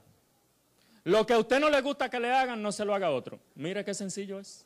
[1.03, 3.11] Lo que a usted no le gusta que le hagan, no se lo haga a
[3.11, 3.41] otro.
[3.57, 4.65] Mire qué sencillo es.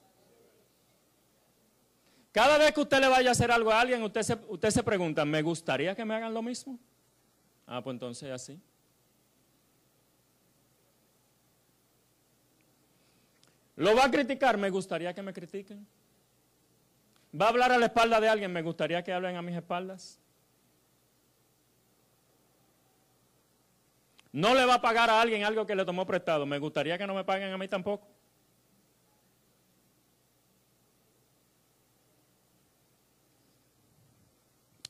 [2.30, 4.82] Cada vez que usted le vaya a hacer algo a alguien, usted se, usted se
[4.82, 6.78] pregunta, ¿me gustaría que me hagan lo mismo?
[7.66, 8.60] Ah, pues entonces así.
[13.78, 14.58] ¿Lo va a criticar?
[14.58, 15.86] Me gustaría que me critiquen.
[17.40, 18.52] ¿Va a hablar a la espalda de alguien?
[18.52, 20.18] Me gustaría que hablen a mis espaldas.
[24.32, 26.44] No le va a pagar a alguien algo que le tomó prestado.
[26.44, 28.08] Me gustaría que no me paguen a mí tampoco.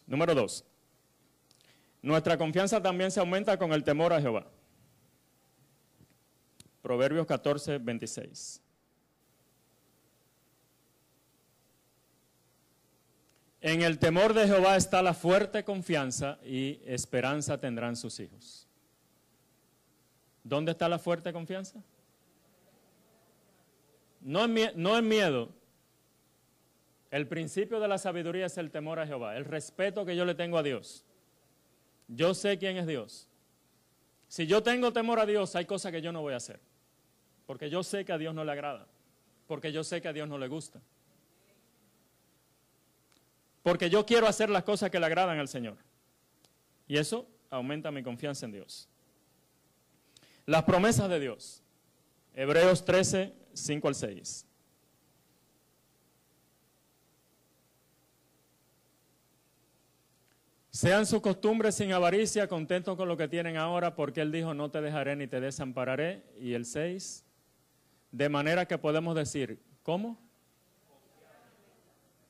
[0.07, 0.65] Número dos.
[2.01, 4.47] Nuestra confianza también se aumenta con el temor a Jehová.
[6.81, 8.63] Proverbios 14, 26.
[13.61, 18.67] En el temor de Jehová está la fuerte confianza y esperanza tendrán sus hijos.
[20.45, 21.83] ¿Dónde está la fuerte confianza?
[24.21, 25.51] No es, no miedo.
[27.11, 30.35] El principio de la sabiduría es el temor a Jehová, el respeto que yo le
[30.35, 31.05] tengo a Dios.
[32.07, 33.29] Yo sé quién es Dios.
[34.29, 36.61] Si yo tengo temor a Dios, hay cosas que yo no voy a hacer.
[37.47, 38.87] Porque yo sé que a Dios no le agrada.
[39.47, 40.81] Porque yo sé que a Dios no le gusta.
[43.63, 45.77] Porque yo quiero hacer las cosas que le agradan al Señor.
[46.87, 48.89] Y eso aumenta mi confianza en Dios.
[50.47, 51.63] Las promesas de Dios.
[52.35, 54.47] Hebreos 13, 5 al 6.
[60.71, 64.71] Sean sus costumbres sin avaricia, contentos con lo que tienen ahora, porque Él dijo, no
[64.71, 66.23] te dejaré ni te desampararé.
[66.39, 67.25] Y el 6,
[68.13, 70.21] de manera que podemos decir, ¿cómo?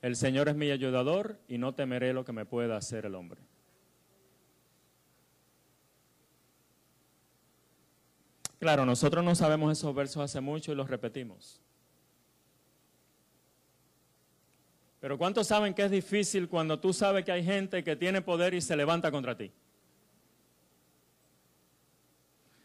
[0.00, 3.40] El Señor es mi ayudador y no temeré lo que me pueda hacer el hombre.
[8.60, 11.60] Claro, nosotros no sabemos esos versos hace mucho y los repetimos.
[15.00, 18.54] Pero ¿cuántos saben que es difícil cuando tú sabes que hay gente que tiene poder
[18.54, 19.52] y se levanta contra ti?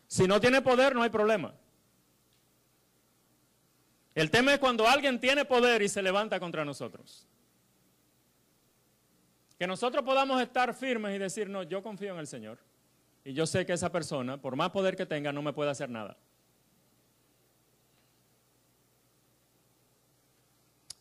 [0.07, 1.53] Si no tiene poder, no hay problema.
[4.15, 7.27] El tema es cuando alguien tiene poder y se levanta contra nosotros.
[9.57, 12.59] Que nosotros podamos estar firmes y decir, no, yo confío en el Señor.
[13.25, 15.89] Y yo sé que esa persona, por más poder que tenga, no me puede hacer
[15.89, 16.17] nada.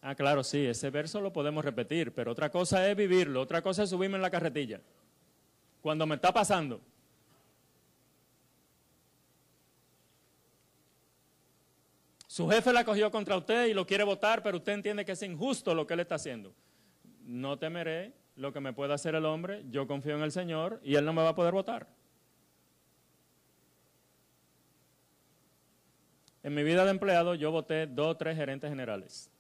[0.01, 3.85] Ah, claro, sí, ese verso lo podemos repetir, pero otra cosa es vivirlo, otra cosa
[3.85, 4.81] es subirme en la carretilla.
[5.81, 6.81] Cuando me está pasando.
[12.33, 15.23] Su jefe la cogió contra usted y lo quiere votar, pero usted entiende que es
[15.23, 16.55] injusto lo que él está haciendo.
[17.27, 20.95] No temeré lo que me pueda hacer el hombre, yo confío en el Señor y
[20.95, 21.87] él no me va a poder votar.
[26.43, 29.31] En mi vida de empleado yo voté dos o tres gerentes generales.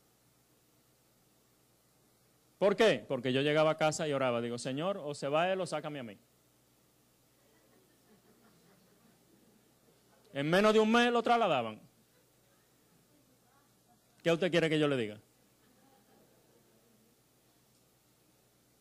[2.59, 3.07] ¿Por qué?
[3.09, 4.43] Porque yo llegaba a casa y oraba.
[4.43, 6.19] Digo, Señor, o se va él o sácame a mí.
[10.35, 11.91] En menos de un mes lo trasladaban.
[14.23, 15.19] ¿Qué usted quiere que yo le diga?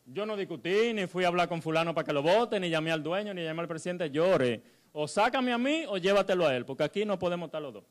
[0.05, 2.91] Yo no discutí, ni fui a hablar con fulano para que lo vote, ni llamé
[2.91, 4.09] al dueño, ni llamé al presidente.
[4.11, 4.61] Lloré.
[4.91, 7.83] O sácame a mí o llévatelo a él, porque aquí no podemos estar los dos.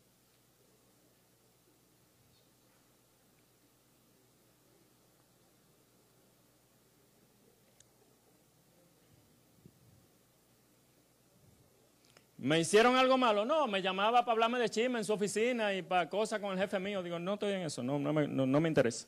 [12.40, 13.44] ¿Me hicieron algo malo?
[13.44, 16.58] No, me llamaba para hablarme de chisme en su oficina y para cosas con el
[16.58, 17.02] jefe mío.
[17.02, 19.06] Digo, no estoy en eso, no, me interesa.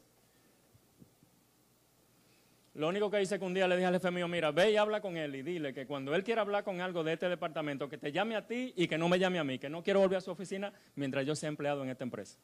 [2.75, 4.77] Lo único que hice que un día le dije al jefe mío, mira, ve y
[4.77, 7.89] habla con él y dile que cuando él quiera hablar con algo de este departamento,
[7.89, 10.01] que te llame a ti y que no me llame a mí, que no quiero
[10.01, 12.39] volver a su oficina mientras yo sea empleado en esta empresa.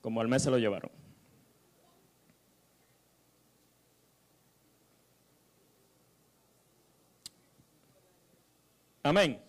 [0.00, 1.01] Como al mes se lo llevaron.
[9.02, 9.42] Amén.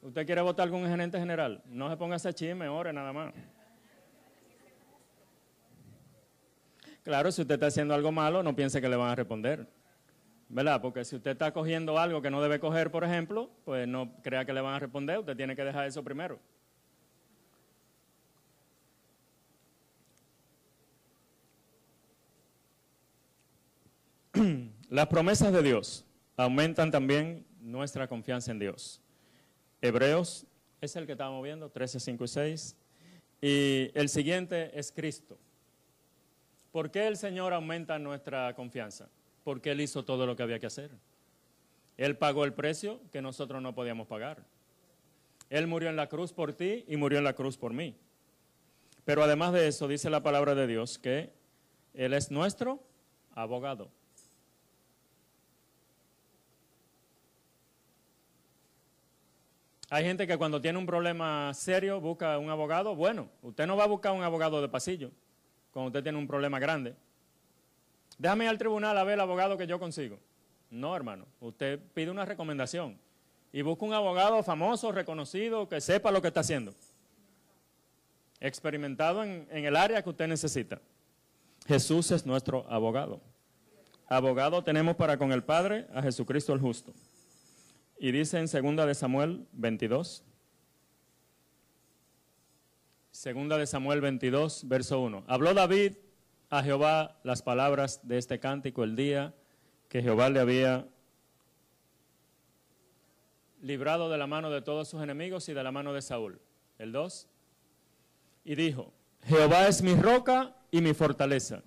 [0.00, 1.60] ¿Usted quiere votar un gerente general?
[1.66, 3.34] No se ponga ese chisme, ore nada más.
[7.02, 9.66] Claro, si usted está haciendo algo malo, no piense que le van a responder.
[10.48, 10.80] ¿Verdad?
[10.80, 14.44] Porque si usted está cogiendo algo que no debe coger, por ejemplo, pues no crea
[14.44, 16.38] que le van a responder, usted tiene que dejar eso primero.
[24.88, 29.00] Las promesas de Dios aumentan también nuestra confianza en Dios.
[29.80, 30.46] Hebreos
[30.80, 32.76] es el que estamos viendo, 13, 5 y 6.
[33.40, 35.38] Y el siguiente es Cristo.
[36.72, 39.08] ¿Por qué el Señor aumenta nuestra confianza?
[39.44, 40.90] Porque Él hizo todo lo que había que hacer.
[41.96, 44.44] Él pagó el precio que nosotros no podíamos pagar.
[45.50, 47.96] Él murió en la cruz por ti y murió en la cruz por mí.
[49.04, 51.32] Pero además de eso, dice la palabra de Dios que
[51.94, 52.82] Él es nuestro
[53.34, 53.90] abogado.
[59.90, 62.94] Hay gente que cuando tiene un problema serio busca un abogado.
[62.94, 65.10] Bueno, usted no va a buscar un abogado de pasillo
[65.72, 66.94] cuando usted tiene un problema grande.
[68.18, 70.18] Déjame ir al tribunal a ver el abogado que yo consigo.
[70.70, 71.24] No, hermano.
[71.40, 72.98] Usted pide una recomendación
[73.50, 76.74] y busca un abogado famoso, reconocido, que sepa lo que está haciendo.
[78.40, 80.80] Experimentado en, en el área que usted necesita.
[81.66, 83.20] Jesús es nuestro abogado.
[84.06, 86.92] Abogado tenemos para con el Padre a Jesucristo el justo.
[87.98, 90.24] Y dice en 2 de Samuel 22.
[93.10, 95.24] Segunda de Samuel 22, verso 1.
[95.26, 95.96] Habló David
[96.50, 99.34] a Jehová las palabras de este cántico el día
[99.88, 100.86] que Jehová le había
[103.60, 106.40] librado de la mano de todos sus enemigos y de la mano de Saúl.
[106.78, 107.26] El 2.
[108.44, 108.92] Y dijo,
[109.24, 111.64] Jehová es mi roca y mi fortaleza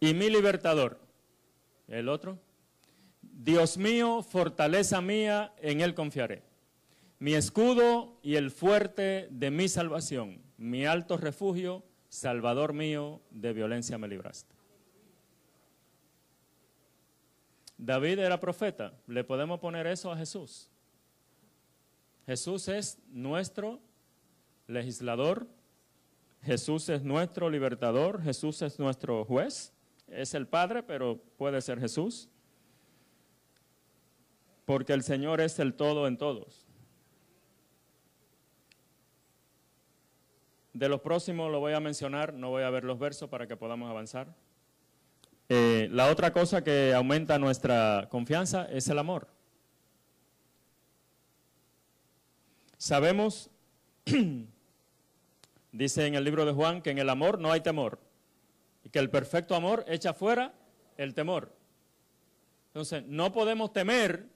[0.00, 0.98] y mi libertador.
[1.86, 2.38] El otro.
[3.36, 6.42] Dios mío, fortaleza mía, en Él confiaré.
[7.18, 13.98] Mi escudo y el fuerte de mi salvación, mi alto refugio, Salvador mío, de violencia
[13.98, 14.54] me libraste.
[17.76, 20.70] David era profeta, le podemos poner eso a Jesús.
[22.26, 23.80] Jesús es nuestro
[24.68, 25.48] legislador,
[26.40, 29.72] Jesús es nuestro libertador, Jesús es nuestro juez,
[30.06, 32.28] es el Padre, pero puede ser Jesús
[34.64, 36.66] porque el Señor es el todo en todos.
[40.72, 43.56] De los próximos lo voy a mencionar, no voy a ver los versos para que
[43.56, 44.34] podamos avanzar.
[45.48, 49.28] Eh, la otra cosa que aumenta nuestra confianza es el amor.
[52.78, 53.50] Sabemos,
[55.72, 58.00] dice en el libro de Juan, que en el amor no hay temor
[58.82, 60.54] y que el perfecto amor echa fuera
[60.96, 61.54] el temor.
[62.68, 64.33] Entonces, no podemos temer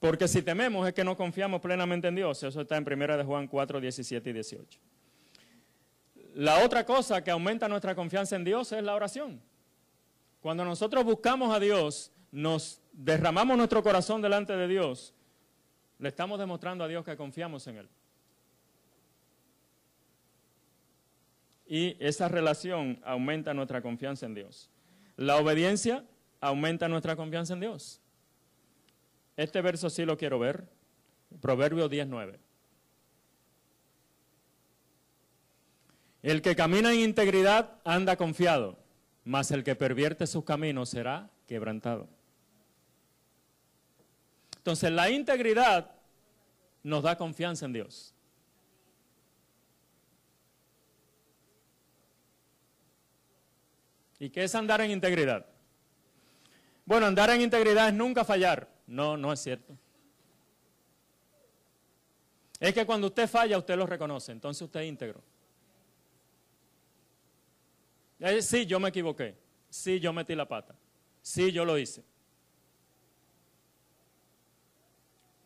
[0.00, 2.42] porque si tememos es que no confiamos plenamente en Dios.
[2.42, 4.80] Eso está en 1 de Juan 4, 17 y 18.
[6.34, 9.40] La otra cosa que aumenta nuestra confianza en Dios es la oración.
[10.40, 15.14] Cuando nosotros buscamos a Dios, nos derramamos nuestro corazón delante de Dios,
[15.98, 17.88] le estamos demostrando a Dios que confiamos en Él.
[21.66, 24.70] Y esa relación aumenta nuestra confianza en Dios.
[25.16, 26.04] La obediencia
[26.40, 28.00] aumenta nuestra confianza en Dios.
[29.38, 30.68] Este verso sí lo quiero ver.
[31.40, 32.40] Proverbio 19.
[36.22, 38.76] El que camina en integridad anda confiado,
[39.22, 42.08] mas el que pervierte sus caminos será quebrantado.
[44.56, 45.92] Entonces la integridad
[46.82, 48.12] nos da confianza en Dios.
[54.18, 55.46] ¿Y qué es andar en integridad?
[56.84, 58.77] Bueno, andar en integridad es nunca fallar.
[58.88, 59.76] No, no es cierto.
[62.58, 65.22] Es que cuando usted falla, usted lo reconoce, entonces usted es íntegro.
[68.40, 69.36] sí, yo me equivoqué.
[69.70, 70.74] Sí, yo metí la pata.
[71.22, 72.02] Sí, yo lo hice.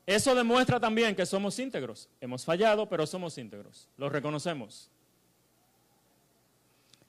[0.06, 2.08] Eso demuestra también que somos íntegros.
[2.20, 3.88] Hemos fallado, pero somos íntegros.
[3.96, 4.88] Lo reconocemos.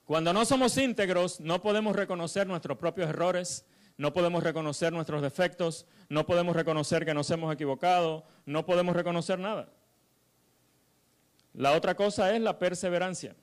[0.05, 3.65] Cuando no somos íntegros, no podemos reconocer nuestros propios errores,
[4.03, 9.39] no podemos reconocer nuestros defectos, no podemos reconocer que nos hemos equivocado, no podemos reconocer
[9.39, 9.69] nada.
[11.53, 13.33] La otra cosa es la perseverancia.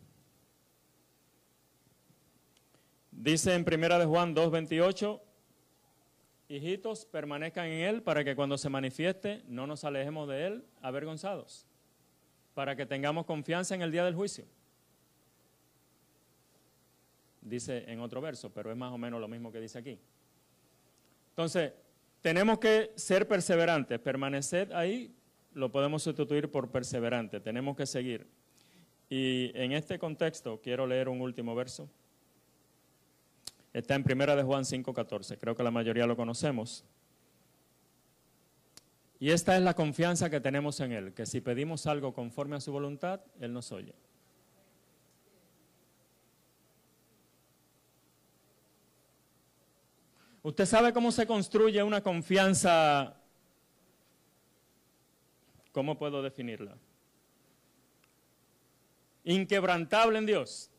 [3.10, 5.22] Dice en Primera de Juan 2:28,
[6.48, 11.66] hijitos, permanezcan en él para que cuando se manifieste no nos alejemos de él avergonzados,
[12.52, 14.44] para que tengamos confianza en el día del juicio.
[17.40, 19.98] Dice en otro verso, pero es más o menos lo mismo que dice aquí.
[21.40, 21.72] Entonces,
[22.20, 25.10] tenemos que ser perseverantes, permanecer ahí,
[25.54, 28.26] lo podemos sustituir por perseverante, tenemos que seguir.
[29.08, 31.88] Y en este contexto quiero leer un último verso.
[33.72, 36.84] Está en Primera de Juan 5:14, creo que la mayoría lo conocemos.
[39.18, 42.60] Y esta es la confianza que tenemos en Él, que si pedimos algo conforme a
[42.60, 43.94] su voluntad, Él nos oye.
[50.42, 53.14] ¿Usted sabe cómo se construye una confianza?
[55.72, 56.76] ¿Cómo puedo definirla?
[59.24, 60.70] Inquebrantable en Dios.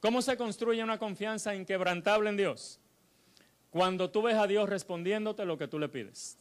[0.00, 2.78] ¿Cómo se construye una confianza inquebrantable en Dios?
[3.70, 6.38] Cuando tú ves a Dios respondiéndote lo que tú le pides.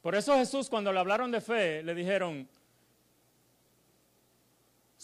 [0.00, 2.48] Por eso Jesús cuando le hablaron de fe le dijeron,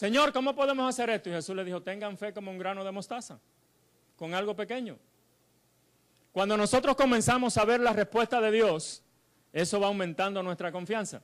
[0.00, 1.28] Señor, ¿cómo podemos hacer esto?
[1.28, 3.38] Y Jesús le dijo, tengan fe como un grano de mostaza,
[4.16, 4.96] con algo pequeño.
[6.32, 9.02] Cuando nosotros comenzamos a ver la respuesta de Dios,
[9.52, 11.20] eso va aumentando nuestra confianza.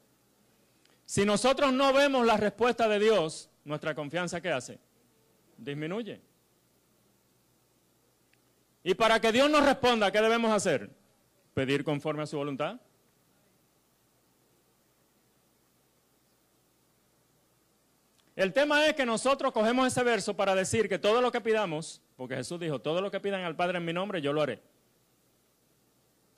[1.07, 4.79] Si nosotros no vemos la respuesta de Dios, nuestra confianza ¿qué hace?
[5.57, 6.21] Disminuye.
[8.85, 10.91] Y para que Dios nos responda, ¿qué debemos hacer?
[11.55, 12.79] Pedir conforme a su voluntad.
[18.37, 22.03] El tema es que nosotros cogemos ese verso para decir que todo lo que pidamos,
[22.17, 24.61] porque Jesús dijo, todo lo que pidan al Padre en mi nombre, yo lo haré.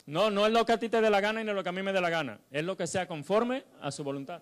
[0.05, 1.73] No, no es lo que a ti te dé la gana no lo que a
[1.73, 4.41] mí me dé la gana, es lo que sea conforme a su voluntad.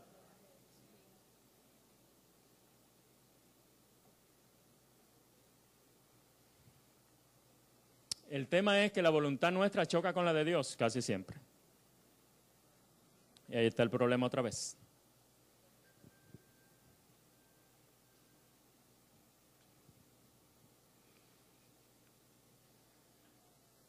[8.30, 11.38] El tema es que la voluntad nuestra choca con la de Dios casi siempre.
[13.50, 14.78] Y ahí está el problema otra vez.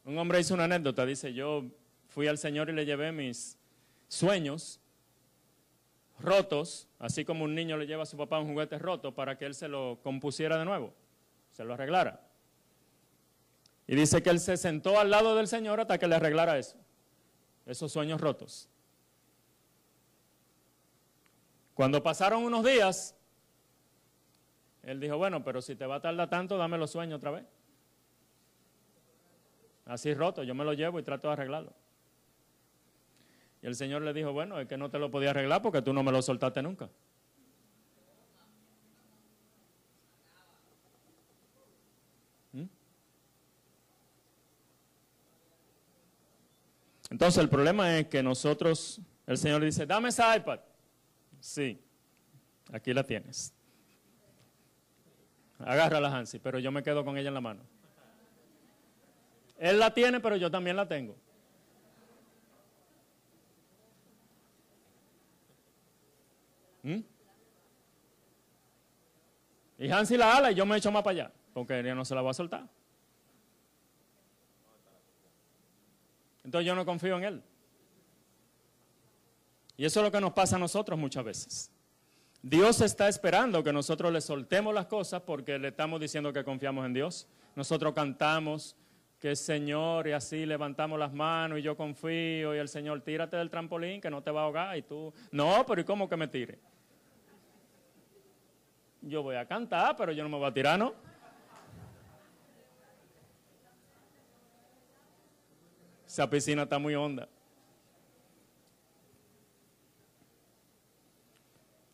[0.09, 1.65] Un hombre hizo una anécdota, dice, yo
[2.07, 3.59] fui al Señor y le llevé mis
[4.07, 4.79] sueños
[6.19, 9.45] rotos, así como un niño le lleva a su papá un juguete roto para que
[9.45, 10.95] él se lo compusiera de nuevo,
[11.51, 12.27] se lo arreglara.
[13.85, 16.77] Y dice que él se sentó al lado del Señor hasta que le arreglara eso,
[17.67, 18.67] esos sueños rotos.
[21.75, 23.15] Cuando pasaron unos días,
[24.81, 27.58] él dijo, bueno, pero si te va a tardar tanto, dame los sueños otra vez
[29.89, 31.73] así roto, yo me lo llevo y trato de arreglarlo.
[33.61, 35.91] Y el Señor le dijo, bueno, es que no te lo podía arreglar porque tú
[35.91, 36.89] no me lo soltaste nunca.
[42.53, 42.63] ¿Mm?
[47.09, 50.59] Entonces el problema es que nosotros, el Señor dice, dame esa iPad.
[51.41, 51.81] Sí,
[52.71, 53.53] aquí la tienes.
[55.57, 57.78] Agárrala, Hansi, pero yo me quedo con ella en la mano.
[59.59, 61.15] Él la tiene, pero yo también la tengo.
[66.81, 66.99] ¿Mm?
[69.79, 72.15] Y Hansi la ala y yo me echo más para allá, porque ella no se
[72.15, 72.67] la va a soltar.
[76.43, 77.43] Entonces yo no confío en él.
[79.75, 81.71] Y eso es lo que nos pasa a nosotros muchas veces.
[82.41, 86.85] Dios está esperando que nosotros le soltemos las cosas porque le estamos diciendo que confiamos
[86.85, 87.27] en Dios.
[87.55, 88.77] Nosotros cantamos,
[89.19, 93.35] que el Señor, y así levantamos las manos y yo confío, y el Señor, tírate
[93.35, 96.15] del trampolín que no te va a ahogar, y tú, no, pero ¿y cómo que
[96.15, 96.57] me tire?
[99.01, 100.93] Yo voy a cantar, pero yo no me voy a tirar, ¿no?
[106.07, 107.27] Esa piscina está muy honda.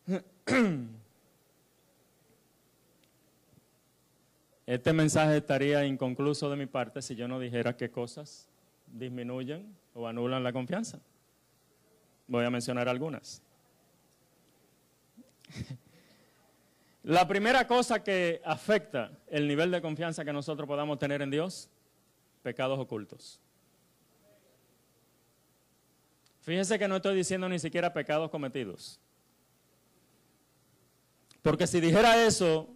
[4.66, 8.48] Este mensaje estaría inconcluso de mi parte si yo no dijera qué cosas
[8.88, 10.98] disminuyen o anulan la confianza.
[12.26, 13.42] Voy a mencionar algunas.
[17.04, 21.68] La primera cosa que afecta el nivel de confianza que nosotros podamos tener en Dios,
[22.42, 23.38] pecados ocultos.
[26.40, 28.98] Fíjense que no estoy diciendo ni siquiera pecados cometidos.
[31.42, 32.75] Porque si dijera eso,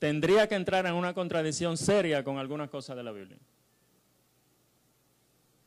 [0.00, 3.38] tendría que entrar en una contradicción seria con algunas cosas de la Biblia.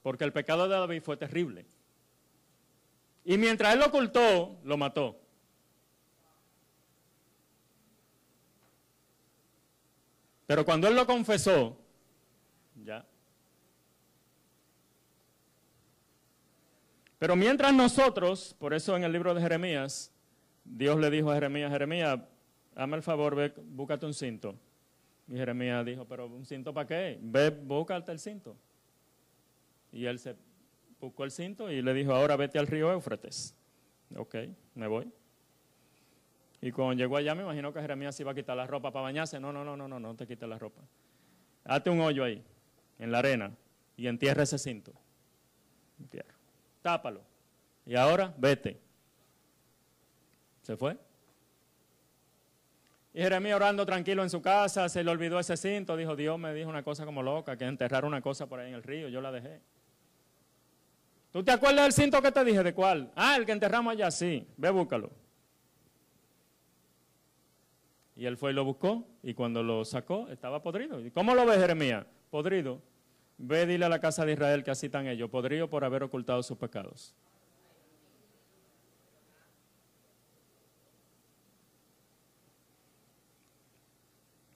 [0.01, 1.65] Porque el pecado de David fue terrible.
[3.23, 5.21] Y mientras él lo ocultó, lo mató.
[10.47, 11.77] Pero cuando él lo confesó,
[12.83, 13.05] ya.
[17.19, 20.11] Pero mientras nosotros, por eso en el libro de Jeremías,
[20.65, 22.19] Dios le dijo a Jeremías, Jeremías,
[22.75, 24.55] hazme el favor, ve, búscate un cinto.
[25.27, 27.17] Y Jeremías dijo, pero ¿un cinto para qué?
[27.21, 28.55] Ve, búscate el cinto.
[29.91, 30.35] Y él se
[30.99, 33.55] buscó el cinto y le dijo, ahora vete al río Éufrates.
[34.15, 34.35] Ok,
[34.75, 35.11] me voy.
[36.61, 39.39] Y cuando llegó allá, me imagino que Jeremías iba a quitar la ropa para bañarse.
[39.39, 40.81] No, no, no, no, no, no te quites la ropa.
[41.65, 42.43] Hazte un hoyo ahí,
[42.99, 43.51] en la arena,
[43.97, 44.93] y entierra ese cinto.
[45.99, 46.33] Entierra.
[46.81, 47.21] Tápalo.
[47.85, 48.79] Y ahora, vete.
[50.61, 50.97] Se fue.
[53.13, 56.53] Y Jeremías orando tranquilo en su casa, se le olvidó ese cinto, dijo, Dios me
[56.53, 59.21] dijo una cosa como loca, que enterrar una cosa por ahí en el río, yo
[59.21, 59.61] la dejé.
[61.31, 62.63] ¿Tú te acuerdas del cinto que te dije?
[62.63, 63.11] ¿De cuál?
[63.15, 65.11] Ah, el que enterramos allá, sí, ve búscalo.
[68.15, 70.99] Y él fue y lo buscó, y cuando lo sacó, estaba podrido.
[70.99, 72.05] ¿Y cómo lo ve Jeremías?
[72.31, 72.81] Podrido.
[73.37, 76.41] Ve, dile a la casa de Israel que así están ellos, podrido por haber ocultado
[76.43, 77.15] sus pecados.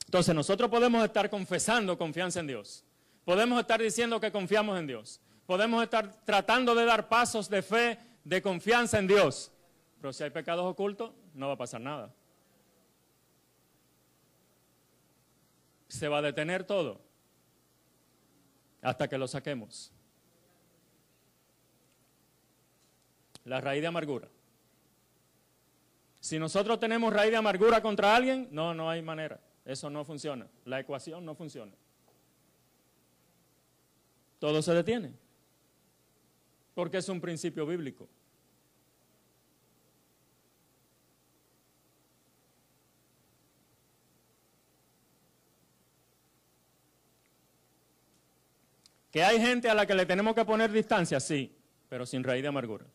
[0.08, 2.86] Entonces nosotros podemos estar confesando confianza en Dios.
[3.26, 5.20] Podemos estar diciendo que confiamos en Dios.
[5.46, 9.52] Podemos estar tratando de dar pasos de fe, de confianza en Dios.
[10.00, 12.14] Pero si hay pecados ocultos, no va a pasar nada.
[15.90, 17.02] Se va a detener todo
[18.82, 19.92] hasta que lo saquemos.
[23.44, 24.30] La raíz de amargura.
[26.22, 29.42] Si nosotros tenemos raíz de amargura contra alguien, no, no hay manera.
[29.68, 30.48] Eso no funciona.
[30.64, 31.74] La ecuación no funciona.
[34.40, 35.12] Todo se detiene.
[36.74, 38.08] Porque es un principio bíblico.
[49.12, 51.20] ¿Que hay gente a la que le tenemos que poner distancia?
[51.20, 51.54] Sí,
[51.90, 52.86] pero sin raíz de amargura.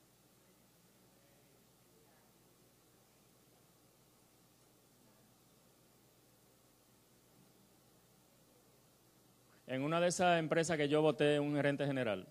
[9.72, 12.28] En una de esas empresas que yo voté un gerente general,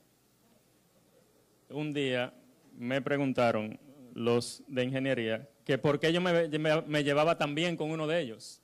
[1.69, 2.31] un día
[2.77, 3.79] me preguntaron
[4.13, 8.61] los de ingeniería que por qué yo me, llevaba tan bien con uno de ellos.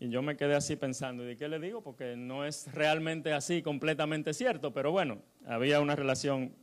[0.00, 1.82] Y yo me quedé así pensando, ¿y qué le digo?
[1.82, 6.54] Porque no es realmente así completamente cierto, pero bueno, había una relación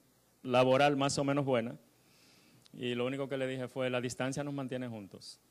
[0.44, 1.76] laboral más o menos buena.
[2.72, 5.42] Y lo único que le dije fue, la distancia nos mantiene juntos.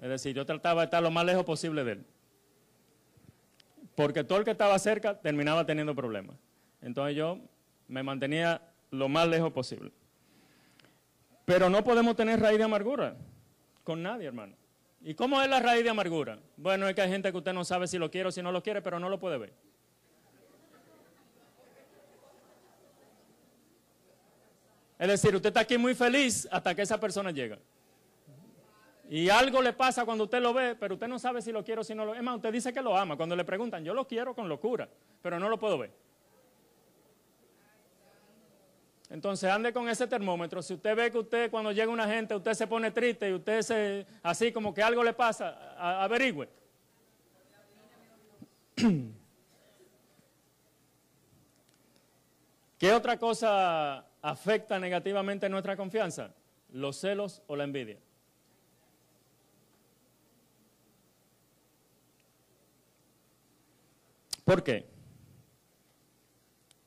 [0.00, 2.06] Es decir, yo trataba de estar lo más lejos posible de él.
[3.94, 6.36] Porque todo el que estaba cerca terminaba teniendo problemas.
[6.80, 7.40] Entonces yo
[7.88, 9.90] me mantenía lo más lejos posible.
[11.44, 13.16] Pero no podemos tener raíz de amargura
[13.82, 14.54] con nadie, hermano.
[15.00, 16.38] ¿Y cómo es la raíz de amargura?
[16.56, 18.52] Bueno, es que hay gente que usted no sabe si lo quiere o si no
[18.52, 19.52] lo quiere, pero no lo puede ver.
[24.98, 27.58] Es decir, usted está aquí muy feliz hasta que esa persona llega.
[29.10, 31.80] Y algo le pasa cuando usted lo ve, pero usted no sabe si lo quiere
[31.80, 32.14] o si no lo...
[32.14, 33.16] Es más, usted dice que lo ama.
[33.16, 34.86] Cuando le preguntan, yo lo quiero con locura,
[35.22, 35.90] pero no lo puedo ver.
[39.08, 40.60] Entonces ande con ese termómetro.
[40.60, 43.62] Si usted ve que usted cuando llega una gente, usted se pone triste y usted
[43.62, 46.46] se, así como que algo le pasa, averigüe.
[52.78, 56.34] ¿Qué otra cosa afecta negativamente nuestra confianza?
[56.70, 57.96] Los celos o la envidia.
[64.48, 64.86] ¿Por qué?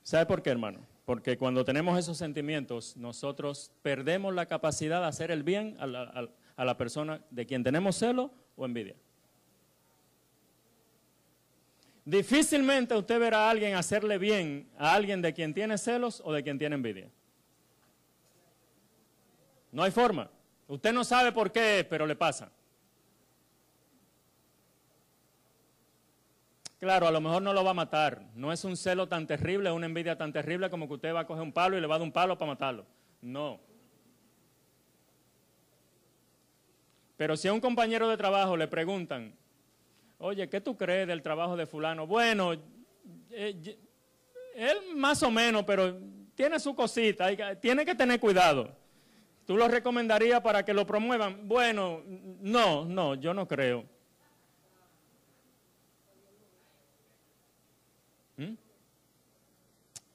[0.02, 0.80] ¿Sabe por qué, hermano?
[1.06, 6.78] Porque cuando tenemos esos sentimientos, nosotros perdemos la capacidad de hacer el bien a la,
[6.80, 8.96] persona de quien tenemos celo o envidia.
[12.04, 16.42] Difícilmente usted verá a alguien hacerle bien a alguien de quien tiene celos o de
[16.42, 17.12] quien tiene envidia.
[19.72, 20.32] No hay forma.
[20.68, 22.52] Usted no sabe por qué, pero le pasa.
[26.82, 28.26] Claro, a lo mejor no lo va a matar.
[28.36, 31.28] No es un celo tan terrible, una envidia tan terrible como que usted va a
[31.28, 32.86] coger un palo y le va a dar un palo para matarlo.
[33.22, 33.62] No.
[37.16, 39.34] Pero si a un compañero de trabajo le preguntan,
[40.24, 42.06] Oye, ¿qué tú crees del trabajo de fulano?
[42.06, 42.54] Bueno,
[43.32, 43.78] eh,
[44.56, 45.98] él más o menos, pero
[46.36, 47.30] tiene su cosita,
[47.60, 48.72] tiene que tener cuidado.
[49.48, 51.48] ¿Tú lo recomendarías para que lo promuevan?
[51.48, 52.04] Bueno,
[52.40, 53.84] no, no, yo no creo.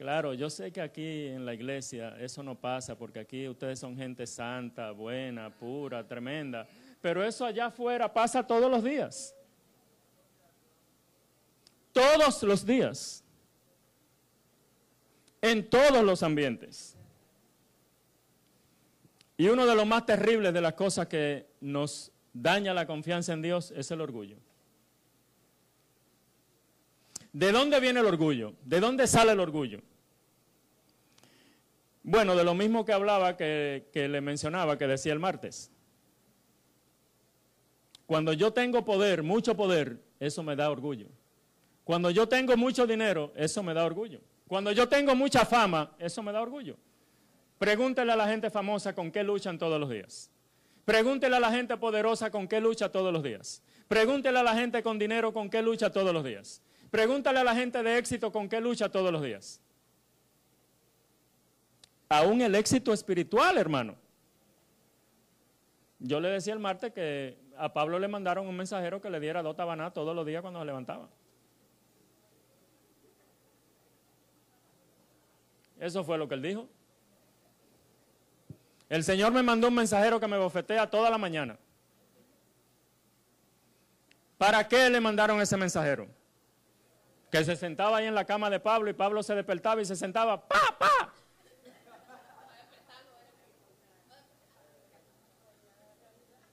[0.07, 3.96] Claro, yo sé que aquí en la iglesia eso no pasa porque aquí ustedes son
[3.96, 6.64] gente santa, buena, pura, tremenda,
[7.00, 9.34] pero eso allá afuera pasa todos los días.
[11.92, 13.24] Todos los días.
[15.42, 16.96] En todos los ambientes.
[19.36, 23.42] Y uno de los más terribles de las cosas que nos daña la confianza en
[23.42, 24.36] Dios es el orgullo.
[27.32, 28.54] ¿De dónde viene el orgullo?
[28.64, 29.82] ¿De dónde sale el orgullo?
[32.09, 35.72] Bueno, de lo mismo que hablaba, que, que, le mencionaba, que decía el martes.
[38.07, 41.09] Cuando yo tengo poder, mucho poder, eso me da orgullo.
[41.82, 44.20] Cuando yo tengo mucho dinero, eso me da orgullo.
[44.46, 46.76] Cuando yo tengo mucha fama, eso me da orgullo.
[47.59, 50.30] Pregúntele a la gente famosa con qué luchan todos los días.
[50.84, 53.64] Pregúntele a la gente poderosa con qué lucha todos los días.
[53.88, 56.62] Pregúntele a la gente con dinero con qué lucha todos los días.
[56.88, 59.61] Pregúntale a la gente de éxito con qué lucha todos los días.
[62.09, 63.96] Aún el éxito espiritual, hermano.
[65.98, 69.42] Yo le decía el martes que a Pablo le mandaron un mensajero que le diera
[69.42, 71.09] dos tabanas todos los días cuando se levantaba.
[75.80, 76.68] Eso fue lo que él dijo.
[78.88, 81.59] El Señor me mandó un mensajero que me bofetea toda la mañana.
[84.38, 86.07] ¿Para qué le mandaron ese mensajero?
[87.30, 89.96] Que se sentaba ahí en la cama de Pablo y Pablo se despertaba y se
[89.96, 91.05] sentaba, ¡pa, pa!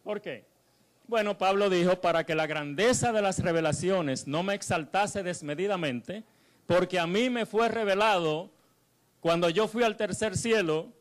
[0.04, 0.46] ¿Por qué?
[1.08, 6.24] Bueno, Pablo dijo, para que la grandeza de las revelaciones no me exaltase desmedidamente,
[6.66, 8.50] porque a mí me fue revelado
[9.20, 10.92] cuando yo fui al tercer cielo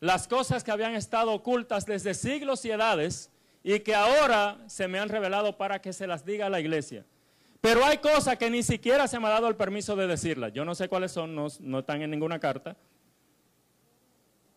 [0.00, 3.30] las cosas que habían estado ocultas desde siglos y edades
[3.62, 7.04] y que ahora se me han revelado para que se las diga a la iglesia.
[7.60, 10.52] Pero hay cosas que ni siquiera se me ha dado el permiso de decirlas.
[10.52, 12.76] Yo no sé cuáles son, no, no están en ninguna carta.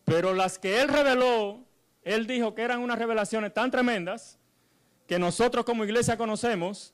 [0.06, 1.60] Pero las que él reveló,
[2.06, 4.40] él dijo que eran unas revelaciones tan tremendas
[5.08, 6.94] que nosotros como iglesia conocemos.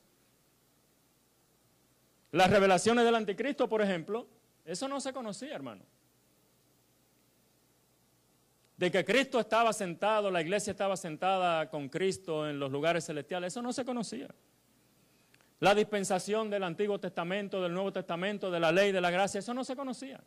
[2.32, 4.26] Las revelaciones del anticristo, por ejemplo,
[4.66, 5.84] eso no se conocía, hermano
[8.82, 13.54] de que Cristo estaba sentado, la iglesia estaba sentada con Cristo en los lugares celestiales,
[13.54, 14.28] eso no se conocía.
[15.60, 19.54] La dispensación del Antiguo Testamento, del Nuevo Testamento, de la ley, de la gracia, eso
[19.54, 20.20] no se conocía.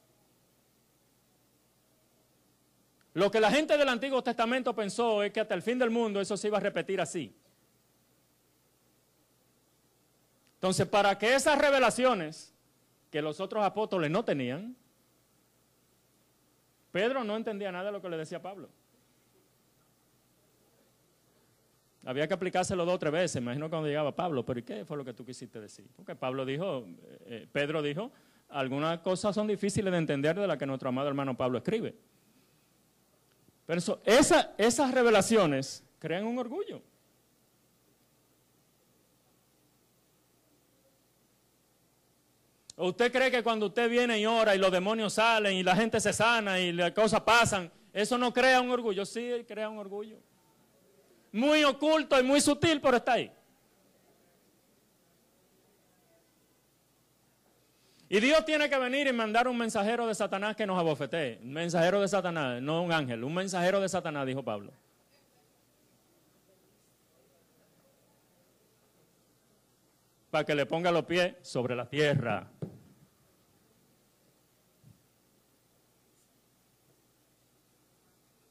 [3.14, 6.20] Lo que la gente del Antiguo Testamento pensó es que hasta el fin del mundo
[6.20, 7.34] eso se iba a repetir así.
[10.56, 12.52] Entonces, para que esas revelaciones
[13.10, 14.74] que los otros apóstoles no tenían,
[16.90, 18.68] Pedro no entendía nada de lo que le decía Pablo.
[22.04, 24.96] Había que aplicárselo dos o tres veces, imagino cuando llegaba Pablo, pero ¿y qué fue
[24.96, 25.86] lo que tú quisiste decir?
[25.94, 28.10] Porque Pablo dijo, eh, eh, Pedro dijo,
[28.48, 31.94] algunas cosas son difíciles de entender de las que nuestro amado hermano Pablo escribe.
[33.66, 34.00] Pero eso,
[34.58, 36.82] esas revelaciones crean un orgullo.
[42.76, 46.00] usted cree que cuando usted viene y ora y los demonios salen y la gente
[46.00, 49.06] se sana y las cosas pasan, eso no crea un orgullo?
[49.06, 50.16] Sí, crea un orgullo.
[51.32, 53.32] Muy oculto y muy sutil, pero está ahí.
[58.14, 61.40] Y Dios tiene que venir y mandar un mensajero de Satanás que nos abofetee.
[61.42, 64.72] Un mensajero de Satanás, no un ángel, un mensajero de Satanás, dijo Pablo.
[70.30, 72.48] Para que le ponga los pies sobre la tierra.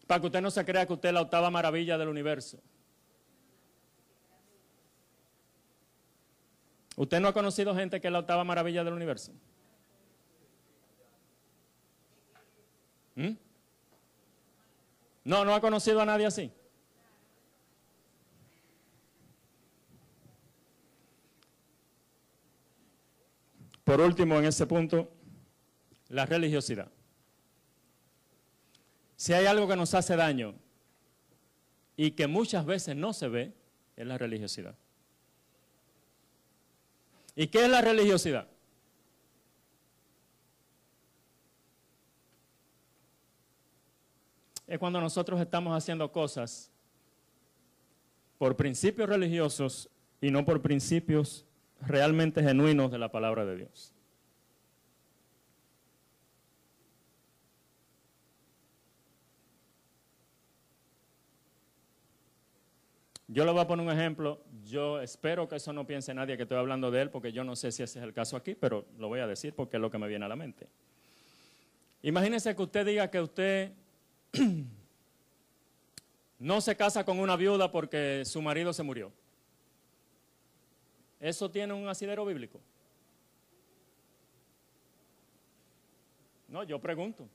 [0.05, 2.59] Para que usted no se crea que usted es la octava maravilla del universo.
[6.96, 9.32] ¿Usted no ha conocido gente que es la octava maravilla del universo?
[13.16, 13.32] ¿Mm?
[15.24, 16.52] No, no ha conocido a nadie así.
[23.84, 25.12] Por último, en ese punto,
[26.10, 26.89] la religiosidad.
[29.16, 30.56] Si hay algo que nos hace daño
[31.96, 33.54] y que muchas veces no se ve,
[33.96, 34.76] es la religiosidad.
[37.36, 38.48] ¿Y qué es la religiosidad?
[44.68, 46.72] Es cuando nosotros estamos haciendo cosas
[48.38, 49.90] por principios religiosos
[50.22, 51.46] y no por principios
[51.82, 53.94] realmente genuinos de la palabra de Dios.
[63.28, 64.43] Yo le voy a poner un ejemplo.
[64.74, 67.55] Yo espero que eso no piense nadie que estoy hablando de él, porque yo no
[67.55, 69.91] sé si ese es el caso aquí, pero lo voy a decir porque es lo
[69.91, 70.67] que me viene a la mente.
[72.01, 73.71] Imagínese que usted diga que usted
[76.39, 79.11] no se casa con una viuda porque su marido se murió.
[81.19, 82.59] ¿Eso tiene un asidero bíblico?
[86.47, 87.30] No, yo pregunto.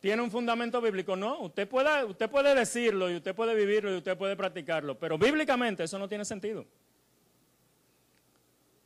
[0.00, 1.14] ¿Tiene un fundamento bíblico?
[1.14, 5.18] No, usted puede, usted puede decirlo y usted puede vivirlo y usted puede practicarlo, pero
[5.18, 6.64] bíblicamente eso no tiene sentido.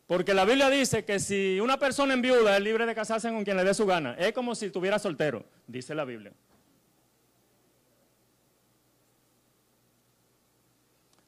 [0.07, 3.45] Porque la Biblia dice que si una persona en viuda es libre de casarse con
[3.45, 6.33] quien le dé su gana, es como si estuviera soltero, dice la Biblia.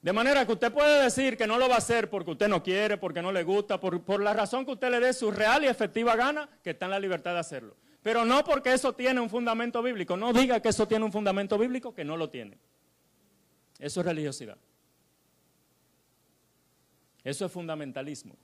[0.03, 2.62] De manera que usted puede decir que no lo va a hacer porque usted no
[2.62, 5.68] quiere, porque no le gusta, por, la razón que usted le dé su real y
[5.68, 7.74] efectiva gana, que está en la libertad de hacerlo.
[8.07, 10.17] Pero no porque eso tiene un fundamento bíblico.
[10.17, 12.57] No diga que eso tiene un fundamento bíblico que no lo tiene.
[13.81, 14.57] Eso es religiosidad.
[17.25, 18.37] Eso es fundamentalismo.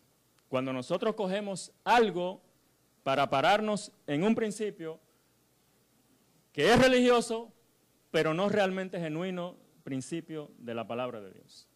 [0.48, 2.42] Cuando nosotros cogemos algo
[3.04, 4.98] para pararnos en un principio
[6.52, 7.52] que es religioso,
[8.10, 9.54] pero no realmente genuino
[9.84, 11.68] principio de la palabra de Dios.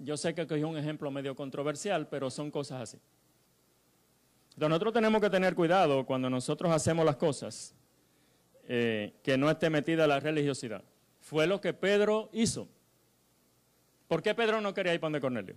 [0.00, 3.00] Yo sé que es un ejemplo medio controversial, pero son cosas así.
[4.56, 7.74] Entonces nosotros tenemos que tener cuidado cuando nosotros hacemos las cosas,
[8.66, 10.82] eh, que no esté metida la religiosidad.
[11.20, 12.66] Fue lo que Pedro hizo.
[14.08, 15.56] ¿Por qué Pedro no quería ir para donde Cornelio?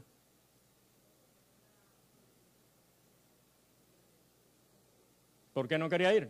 [5.53, 6.29] ¿Por qué no quería ir?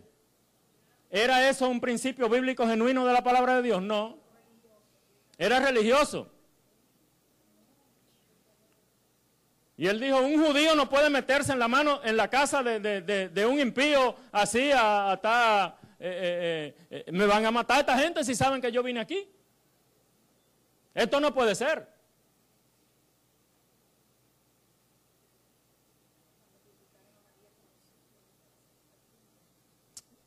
[1.10, 3.82] ¿Era eso un principio bíblico genuino de la palabra de Dios?
[3.82, 4.16] No.
[5.38, 6.30] Era religioso.
[9.80, 13.46] Y él dijo, un judío no puede meterse en la mano, en la casa de,
[13.50, 18.34] un impío así hasta, eh, eh, eh, me van a matar a esta gente si
[18.34, 19.26] saben que yo vine aquí.
[20.92, 21.88] Esto no puede ser.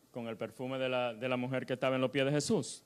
[0.10, 2.84] con el perfume de la, mujer que estaba en los pies de Jesús.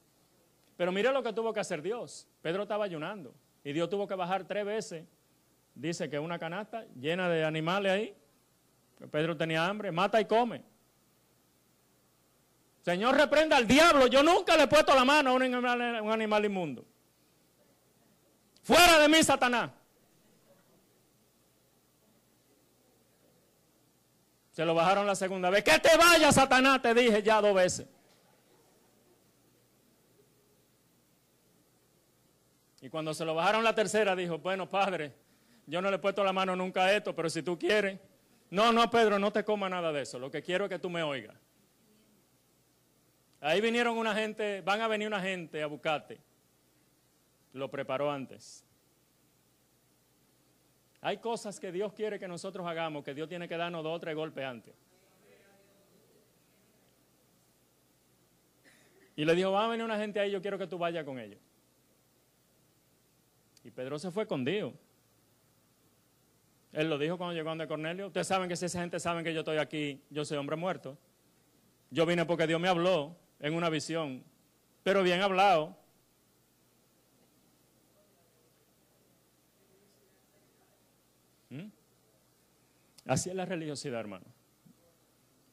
[0.76, 2.28] Pero mire lo que tuvo que hacer Dios.
[2.42, 5.06] Pedro estaba ayunando y Dios tuvo que bajar tres veces.
[5.78, 8.18] Dice que una canasta llena de animales ahí.
[9.12, 10.64] Pedro tenía hambre, mata y come.
[12.82, 14.08] Señor, reprenda al diablo.
[14.08, 15.44] Yo nunca le he puesto la mano a un
[16.12, 16.84] animal inmundo.
[18.64, 19.70] Fuera de mí, Satanás.
[24.52, 25.64] Se lo bajaron la segunda vez.
[25.64, 27.86] Que te vaya, Satanás, te dije ya dos veces.
[32.82, 35.27] Y cuando se lo bajaron la tercera, dijo, bueno, padre,
[35.68, 38.00] yo no le he puesto la mano nunca a esto, pero si tú quieres.
[38.50, 40.18] No, no, Pedro, no te coma nada de eso.
[40.18, 41.36] Lo que quiero es que tú me oigas.
[43.42, 46.20] Ahí vinieron una gente, van a venir una gente a buscarte.
[47.52, 48.64] Lo preparó antes.
[51.02, 54.00] Hay cosas que Dios quiere que nosotros hagamos, que Dios tiene que darnos dos o
[54.00, 54.74] tres golpes antes.
[59.18, 61.20] Y le dijo, va a venir una gente ahí, yo quiero que tú vayas con
[61.20, 61.40] ellos.
[63.64, 64.74] Y Pedro se fue con Dios.
[66.74, 68.08] Él lo dijo cuando llegó donde Cornelio.
[68.08, 70.98] Ustedes saben que si esa gente sabe que yo estoy aquí, yo soy hombre muerto.
[71.90, 74.24] Yo vine porque Dios me habló en una visión,
[74.84, 75.78] pero bien hablado.
[83.06, 84.26] Así es la religiosidad, hermano.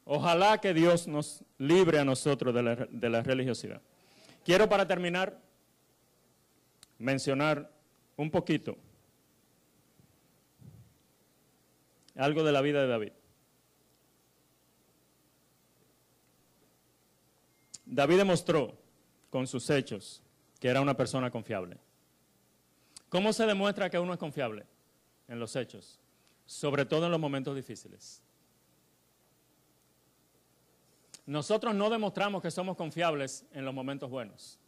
[0.04, 3.80] Ojalá que Dios nos libre a nosotros de la, de la religiosidad.
[4.44, 5.40] Quiero para terminar
[6.98, 7.70] mencionar
[8.16, 8.76] un poquito
[12.16, 13.12] algo de la vida de David.
[17.86, 18.76] David demostró
[19.30, 20.22] con sus hechos
[20.58, 21.78] que era una persona confiable.
[23.08, 24.64] ¿Cómo se demuestra que uno es confiable?
[25.28, 26.00] En los hechos
[26.46, 28.22] sobre todo en los momentos difíciles.
[31.26, 34.58] Nosotros no demostramos que somos confiables en los momentos buenos.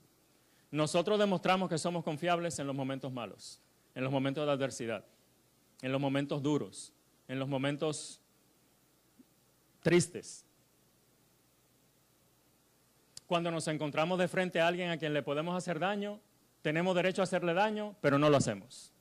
[0.71, 3.61] Nosotros demostramos que somos confiables en los momentos malos,
[3.95, 5.05] en los momentos de adversidad,
[5.83, 6.93] en los momentos duros,
[7.29, 8.21] en los momentos
[9.83, 10.45] tristes.
[13.27, 16.21] Cuando nos encontramos de frente a alguien a quien le podemos hacer daño,
[16.63, 18.93] tenemos derecho a hacerle daño, pero no lo hacemos.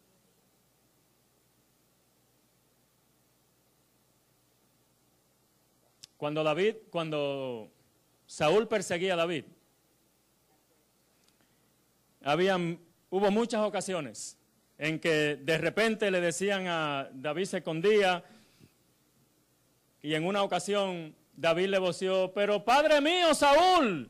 [6.18, 7.70] Cuando David, cuando
[8.26, 9.46] Saúl perseguía a David,
[13.10, 14.38] hubo muchas ocasiones
[14.78, 18.24] en que de repente le decían a David se escondía
[20.02, 24.10] y en una ocasión David le voció, pero padre mío, Saúl.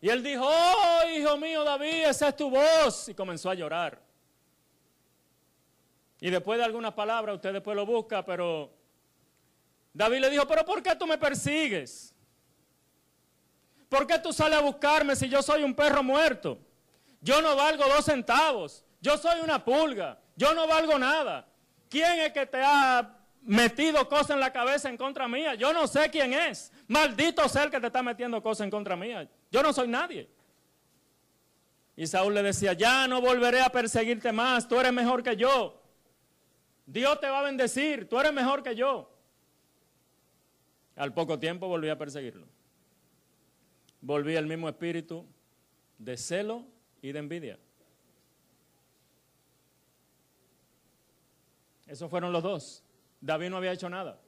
[0.00, 3.08] Y él dijo, oh, hijo mío David, esa es tu voz.
[3.08, 4.00] Y comenzó a llorar.
[6.20, 8.72] Y después de algunas palabras, usted después lo busca, pero
[9.92, 12.14] David le dijo, pero ¿por qué tú me persigues?
[13.88, 16.58] ¿Por qué tú sales a buscarme si yo soy un perro muerto?
[17.20, 18.84] Yo no valgo dos centavos.
[19.00, 20.18] Yo soy una pulga.
[20.36, 21.46] Yo no valgo nada.
[21.88, 25.54] ¿Quién es que te ha metido cosas en la cabeza en contra mía?
[25.54, 26.72] Yo no sé quién es.
[26.86, 29.28] Maldito ser que te está metiendo cosas en contra mía.
[29.50, 30.28] Yo no soy nadie.
[31.96, 34.68] Y Saúl le decía, ya no volveré a perseguirte más.
[34.68, 35.82] Tú eres mejor que yo.
[36.86, 38.08] Dios te va a bendecir.
[38.08, 39.10] Tú eres mejor que yo.
[40.94, 42.46] Al poco tiempo volví a perseguirlo.
[44.00, 45.26] Volví el mismo espíritu
[45.98, 46.64] de celo
[47.02, 47.58] y de envidia.
[51.88, 52.84] Esos fueron los dos.
[53.20, 54.20] David no había hecho nada.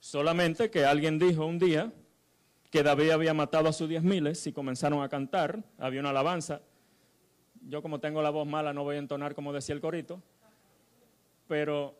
[0.00, 1.92] Solamente que alguien dijo un día
[2.70, 6.62] que David había matado a sus diez miles y comenzaron a cantar, había una alabanza.
[7.68, 10.22] Yo como tengo la voz mala no voy a entonar como decía el corito,
[11.46, 11.94] pero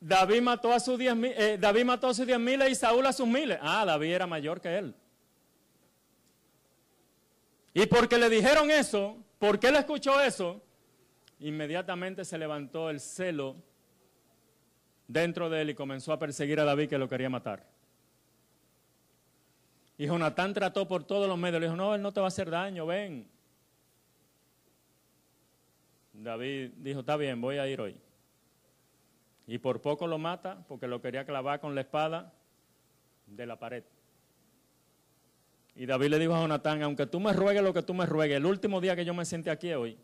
[0.00, 3.12] David mató a sus diez, eh, David mató a sus diez miles y Saúl a
[3.12, 3.58] sus miles.
[3.60, 4.94] Ah, David era mayor que él.
[7.74, 10.60] Y porque le dijeron eso, porque él escuchó eso,
[11.40, 13.56] inmediatamente se levantó el celo
[15.06, 17.66] dentro de él y comenzó a perseguir a David que lo quería matar.
[19.96, 22.28] Y Jonatán trató por todos los medios, le dijo, no, él no te va a
[22.28, 23.28] hacer daño, ven.
[26.12, 28.00] David dijo, está bien, voy a ir hoy.
[29.46, 32.32] Y por poco lo mata porque lo quería clavar con la espada
[33.26, 33.82] de la pared.
[35.74, 38.36] Y David le dijo a Jonatán, aunque tú me ruegues lo que tú me ruegues,
[38.36, 39.96] el último día que yo me siente aquí hoy,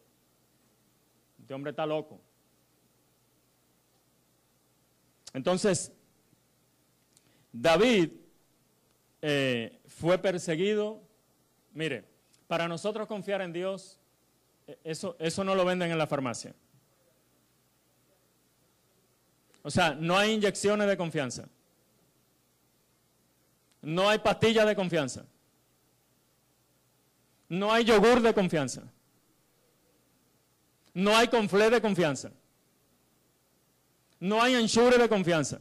[1.44, 2.22] este hombre está loco.
[5.34, 5.92] Entonces,
[7.52, 8.12] David
[9.20, 11.02] eh, fue perseguido.
[11.74, 12.08] Mire,
[12.46, 14.00] para nosotros confiar en Dios,
[14.66, 16.54] eh, eso, eso no lo venden en la farmacia.
[19.62, 21.46] O sea, no hay inyecciones de confianza.
[23.82, 25.26] No hay pastillas de confianza.
[27.50, 28.90] No hay yogur de confianza.
[30.94, 32.30] No hay conflé de confianza.
[34.20, 35.60] No hay ensure de confianza.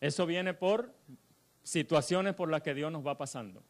[0.00, 0.92] Eso viene por
[1.62, 3.62] situaciones por las que Dios nos va pasando.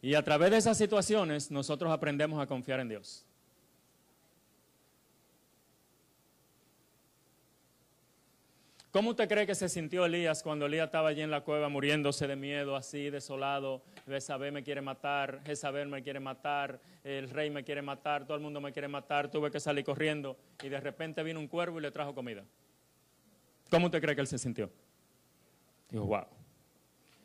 [0.00, 3.24] Y a través de esas situaciones nosotros aprendemos a confiar en Dios.
[8.94, 12.28] ¿Cómo usted cree que se sintió Elías cuando Elías estaba allí en la cueva muriéndose
[12.28, 13.82] de miedo, así, desolado?
[14.06, 18.42] Jezabel me quiere matar, Jezabel me quiere matar, el rey me quiere matar, todo el
[18.44, 21.82] mundo me quiere matar, tuve que salir corriendo y de repente vino un cuervo y
[21.82, 22.44] le trajo comida.
[23.68, 24.70] ¿Cómo usted cree que él se sintió?
[25.90, 26.26] Dijo, wow,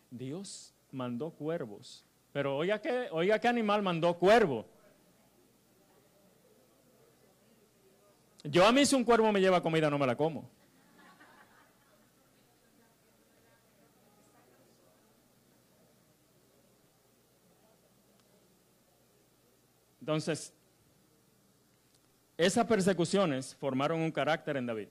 [0.09, 2.03] Dios mandó cuervos.
[2.34, 4.65] Pero oiga qué, oiga qué animal mandó cuervo.
[8.43, 10.49] Yo a mí si un cuervo me lleva comida no me la como.
[20.10, 20.51] Entonces,
[22.36, 24.88] esas persecuciones formaron un carácter en David.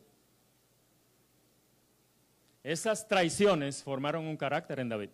[2.62, 5.10] Esas traiciones formaron un carácter en David.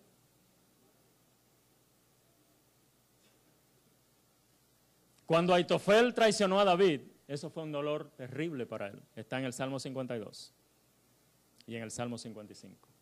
[5.25, 9.01] Cuando Aitofel traicionó a David, eso fue un dolor terrible para él.
[9.17, 10.53] Está en el Salmo 52
[11.67, 12.94] y en el Salmo 55.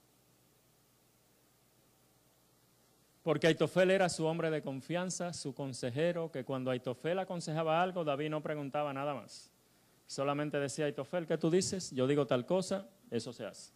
[3.23, 8.31] Porque Aitofel era su hombre de confianza, su consejero, que cuando Aitofel aconsejaba algo, David
[8.31, 9.53] no preguntaba nada más.
[10.07, 11.93] Solamente decía Aitofel, ¿qué tú dices?
[11.93, 13.73] Yo digo tal cosa, eso se hace.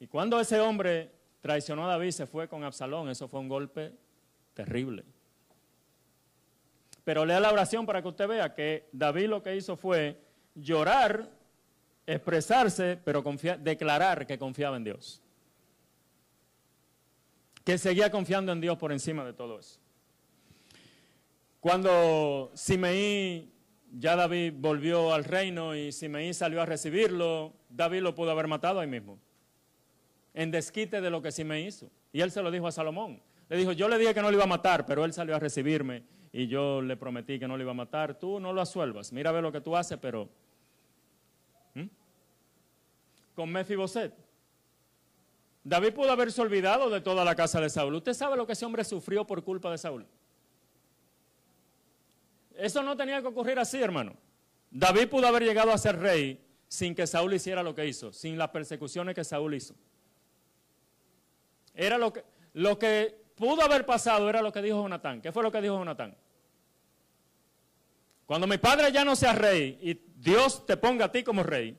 [0.00, 3.92] Y cuando ese hombre traicionó a David, se fue con Absalón, eso fue un golpe
[4.52, 5.04] terrible.
[7.04, 10.20] Pero lea la oración para que usted vea que David lo que hizo fue
[10.56, 11.30] llorar,
[12.04, 13.22] expresarse, pero
[13.60, 15.22] declarar que confiaba en Dios
[17.64, 19.78] que seguía confiando en Dios por encima de todo eso.
[21.60, 23.52] Cuando Simeí,
[23.92, 28.80] ya David volvió al reino y Simeí salió a recibirlo, David lo pudo haber matado
[28.80, 29.18] ahí mismo,
[30.34, 31.88] en desquite de lo que Simeí hizo.
[32.12, 33.22] Y él se lo dijo a Salomón.
[33.48, 35.38] Le dijo, yo le dije que no lo iba a matar, pero él salió a
[35.38, 36.02] recibirme
[36.32, 38.18] y yo le prometí que no lo iba a matar.
[38.18, 40.28] Tú no lo asuelvas, mira a ver lo que tú haces, pero...
[41.74, 41.86] ¿Mm?
[43.34, 44.14] Con Mefiboset.
[45.64, 47.94] David pudo haberse olvidado de toda la casa de Saúl.
[47.94, 50.06] ¿Usted sabe lo que ese hombre sufrió por culpa de Saúl?
[52.56, 54.14] Eso no tenía que ocurrir así, hermano.
[54.70, 58.38] David pudo haber llegado a ser rey sin que Saúl hiciera lo que hizo, sin
[58.38, 59.74] las persecuciones que Saúl hizo.
[61.74, 65.20] Era lo que, lo que pudo haber pasado, era lo que dijo Jonatán.
[65.20, 66.16] ¿Qué fue lo que dijo Jonatán?
[68.26, 71.78] Cuando mi padre ya no sea rey y Dios te ponga a ti como rey,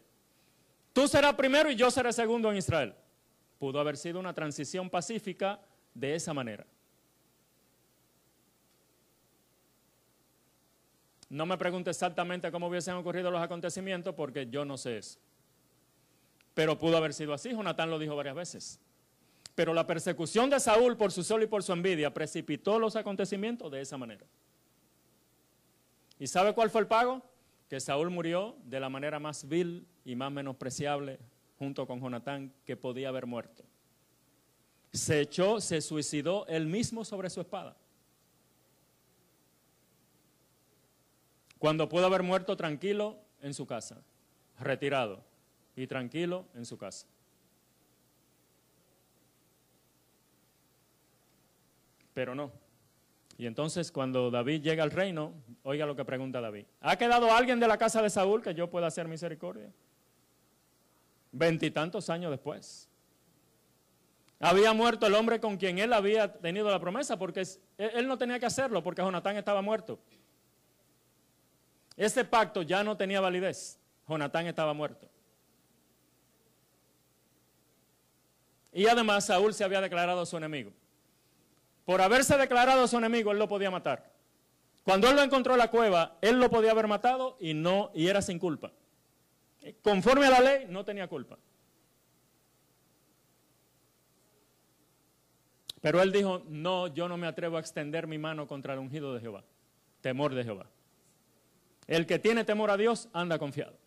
[0.93, 2.93] tú serás primero y yo seré segundo en Israel.
[3.63, 5.57] Pudo haber sido una transición pacífica
[5.93, 6.65] de esa manera.
[11.29, 15.17] No me pregunte exactamente cómo hubiesen ocurrido los acontecimientos porque yo no sé eso.
[16.53, 18.81] Pero pudo haber sido así, Jonatán lo dijo varias veces.
[19.55, 23.71] Pero la persecución de Saúl por su sol y por su envidia precipitó los acontecimientos
[23.71, 24.25] de esa manera.
[26.19, 27.21] ¿Y sabe cuál fue el pago?
[27.69, 31.17] Que Saúl murió de la manera más vil y más menospreciable
[31.63, 33.63] junto con Jonatán que podía haber muerto.
[34.91, 37.77] Se echó, se suicidó él mismo sobre su espada.
[41.57, 44.03] Cuando pudo haber muerto tranquilo en su casa,
[44.59, 45.23] retirado
[45.75, 47.07] y tranquilo en su casa.
[52.13, 52.51] Pero no.
[53.37, 55.31] Y entonces cuando David llega al reino,
[55.63, 56.65] oiga lo que pregunta David.
[56.81, 59.71] ¿Ha quedado alguien de la casa de Saúl que yo pueda hacer misericordia?
[61.33, 62.87] Veintitantos años después.
[64.39, 67.43] Había muerto el hombre con quien él había tenido la promesa, porque
[67.77, 69.99] él no tenía que hacerlo, porque Jonatán estaba muerto.
[71.97, 73.79] Ese pacto ya no tenía validez.
[74.07, 75.09] Jonatán estaba muerto.
[78.71, 80.71] Y además Saúl se había declarado su enemigo.
[81.85, 84.11] Por haberse declarado su enemigo, él lo podía matar.
[84.83, 88.07] Cuando él lo encontró en la cueva, él lo podía haber matado y no y
[88.07, 88.71] era sin culpa.
[89.81, 91.37] Conforme a la ley, no tenía culpa.
[95.81, 99.13] Pero él dijo, no, yo no me atrevo a extender mi mano contra el ungido
[99.13, 99.43] de Jehová.
[100.01, 100.65] Temor de Jehová.
[101.87, 103.77] El que tiene temor a Dios anda confiado.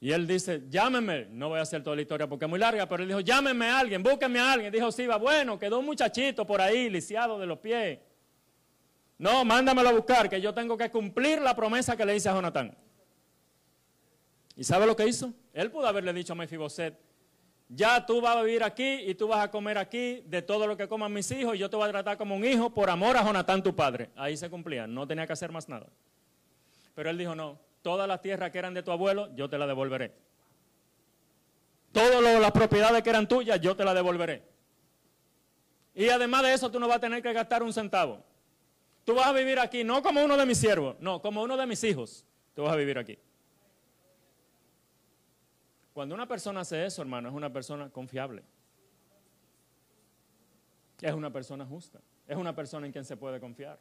[0.00, 2.88] Y él dice, llámeme, no voy a hacer toda la historia porque es muy larga,
[2.88, 4.72] pero él dijo, llámeme a alguien, búsqueme a alguien.
[4.72, 7.98] Dijo, sí, va, bueno, quedó un muchachito por ahí, lisiado de los pies.
[9.20, 12.32] No, mándamelo a buscar, que yo tengo que cumplir la promesa que le hice a
[12.32, 12.74] Jonatán.
[14.56, 15.34] ¿Y sabe lo que hizo?
[15.52, 16.98] Él pudo haberle dicho a Mefiboset,
[17.68, 20.74] ya tú vas a vivir aquí y tú vas a comer aquí de todo lo
[20.74, 23.18] que coman mis hijos y yo te voy a tratar como un hijo por amor
[23.18, 24.08] a Jonatán tu padre.
[24.16, 25.86] Ahí se cumplía, no tenía que hacer más nada.
[26.94, 29.68] Pero él dijo, no, todas las tierras que eran de tu abuelo, yo te las
[29.68, 30.14] devolveré.
[31.92, 34.42] Todas las propiedades que eran tuyas, yo te las devolveré.
[35.94, 38.29] Y además de eso, tú no vas a tener que gastar un centavo.
[39.04, 41.66] Tú vas a vivir aquí, no como uno de mis siervos, no, como uno de
[41.66, 42.24] mis hijos.
[42.54, 43.18] Tú vas a vivir aquí.
[45.92, 48.42] Cuando una persona hace eso, hermano, es una persona confiable.
[51.00, 52.00] Es una persona justa.
[52.26, 53.78] Es una persona en quien se puede confiar.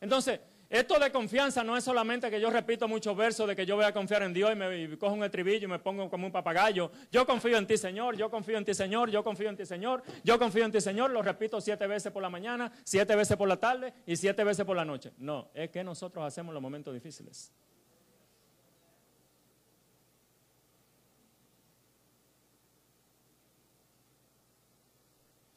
[0.00, 0.40] Entonces,
[0.70, 3.86] esto de confianza no es solamente que yo repito muchos versos de que yo voy
[3.86, 6.90] a confiar en Dios y me cojo un estribillo y me pongo como un papagayo.
[7.10, 10.02] Yo confío en ti, Señor, yo confío en ti, Señor, yo confío en ti, Señor,
[10.22, 11.10] yo confío en ti, Señor.
[11.10, 14.66] Lo repito siete veces por la mañana, siete veces por la tarde y siete veces
[14.66, 15.12] por la noche.
[15.16, 17.50] No, es que nosotros hacemos los momentos difíciles.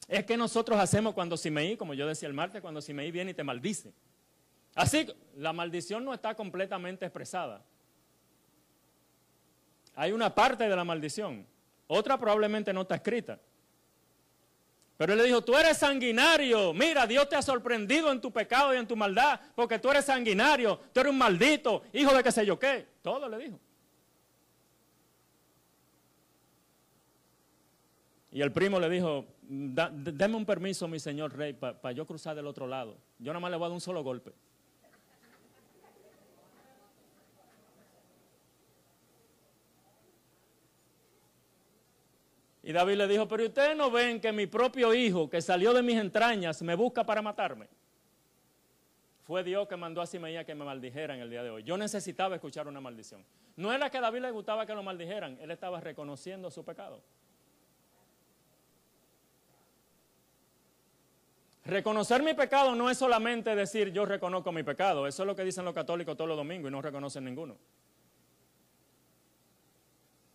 [0.08, 3.34] Es que nosotros hacemos cuando Simeí, como yo decía el martes, cuando Simeí viene y
[3.34, 3.94] te maldice.
[4.76, 7.64] Así, la maldición no está completamente expresada.
[9.96, 11.46] Hay una parte de la maldición,
[11.88, 13.40] otra probablemente no está escrita.
[14.98, 18.74] Pero él le dijo, tú eres sanguinario, mira, Dios te ha sorprendido en tu pecado
[18.74, 22.32] y en tu maldad, porque tú eres sanguinario, tú eres un maldito, hijo de qué
[22.32, 22.88] sé yo qué.
[23.02, 23.60] Todo le dijo.
[28.32, 32.48] Y el primo le dijo, deme un permiso, mi señor rey, para yo cruzar del
[32.48, 32.96] otro lado.
[33.20, 34.32] Yo nada más le voy a dar un solo golpe.
[42.72, 45.84] Y David le dijo, pero ustedes no ven que mi propio hijo, que salió de
[45.84, 47.68] mis entrañas, me busca para matarme.
[49.24, 51.64] Fue Dios que mandó a Simeía que me maldijera en el día de hoy.
[51.64, 53.26] Yo necesitaba escuchar una maldición.
[53.58, 57.02] No era que a David le gustaba que lo maldijeran, él estaba reconociendo su pecado.
[61.66, 65.44] Reconocer mi pecado no es solamente decir yo reconozco mi pecado, eso es lo que
[65.44, 67.58] dicen los católicos todos los domingos y no reconocen ninguno.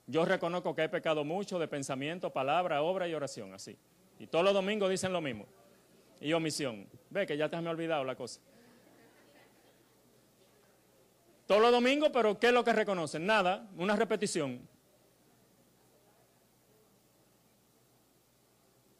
[0.06, 3.76] Yo reconozco que he pecado mucho de pensamiento, palabra, obra y oración, así.
[4.18, 5.46] Y todos los domingos dicen lo mismo.
[6.20, 6.86] Y omisión.
[7.10, 8.40] Ve que ya te has me olvidado la cosa.
[11.46, 13.26] Todos los domingos, pero ¿qué es lo que reconocen?
[13.26, 14.60] Nada, una repetición.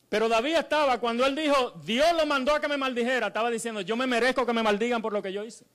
[0.09, 3.81] Pero David estaba, cuando él dijo, Dios lo mandó a que me maldijera, estaba diciendo,
[3.81, 5.67] yo me merezco que me maldigan por lo que yo hice.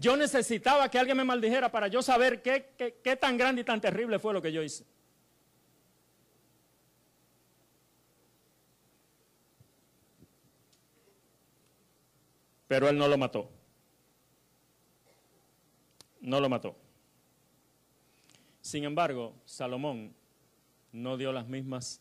[0.00, 4.20] Yo necesitaba que alguien me maldijera para yo saber qué, tan grande y tan terrible
[4.20, 4.86] fue lo que yo hice.
[12.68, 13.50] Pero él no lo mató.
[16.20, 16.76] No lo mató.
[18.60, 20.14] Sin embargo, Salomón
[20.92, 22.00] no dio las mismas,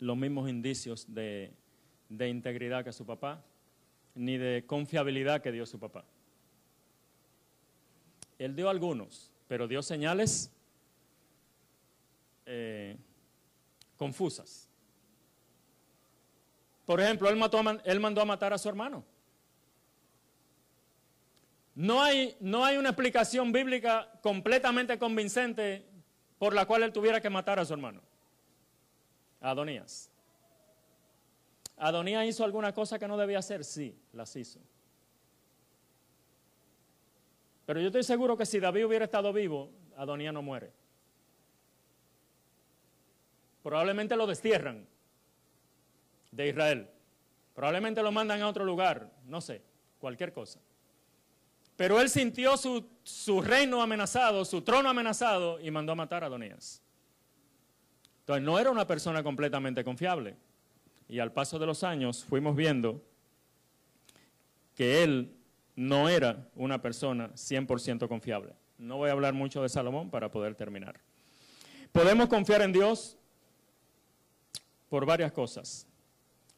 [0.00, 1.52] los mismos indicios de,
[2.08, 3.44] de integridad que su papá,
[4.16, 6.04] ni de confiabilidad que dio su papá.
[8.40, 10.50] Él dio algunos, pero dio señales
[12.46, 12.96] eh,
[13.98, 14.66] confusas.
[16.86, 19.04] Por ejemplo, él, mandó a matar a su hermano.
[21.74, 25.86] No hay, no hay una explicación bíblica completamente convincente
[26.38, 28.00] por la cual él tuviera que matar a su hermano.
[29.42, 30.10] Adonías.
[31.76, 33.66] ¿Adonías hizo alguna cosa que no debía hacer?
[33.66, 34.60] Sí, las hizo.
[37.70, 40.72] Pero yo estoy seguro que si David hubiera estado vivo, Adonías no muere.
[43.62, 44.88] Probablemente lo destierran
[46.32, 46.90] de Israel.
[47.54, 49.62] Probablemente lo mandan a otro lugar, no sé,
[50.00, 50.58] cualquier cosa.
[51.76, 56.26] Pero él sintió su, su reino amenazado, su trono amenazado y mandó a matar a
[56.26, 56.82] Adonías.
[58.22, 60.34] Entonces no era una persona completamente confiable.
[61.08, 63.00] Y al paso de los años fuimos viendo
[64.74, 65.36] que él
[65.80, 68.52] no era una persona 100% confiable.
[68.76, 71.00] No voy a hablar mucho de Salomón para poder terminar.
[71.90, 73.16] Podemos confiar en Dios
[74.90, 75.86] por varias cosas.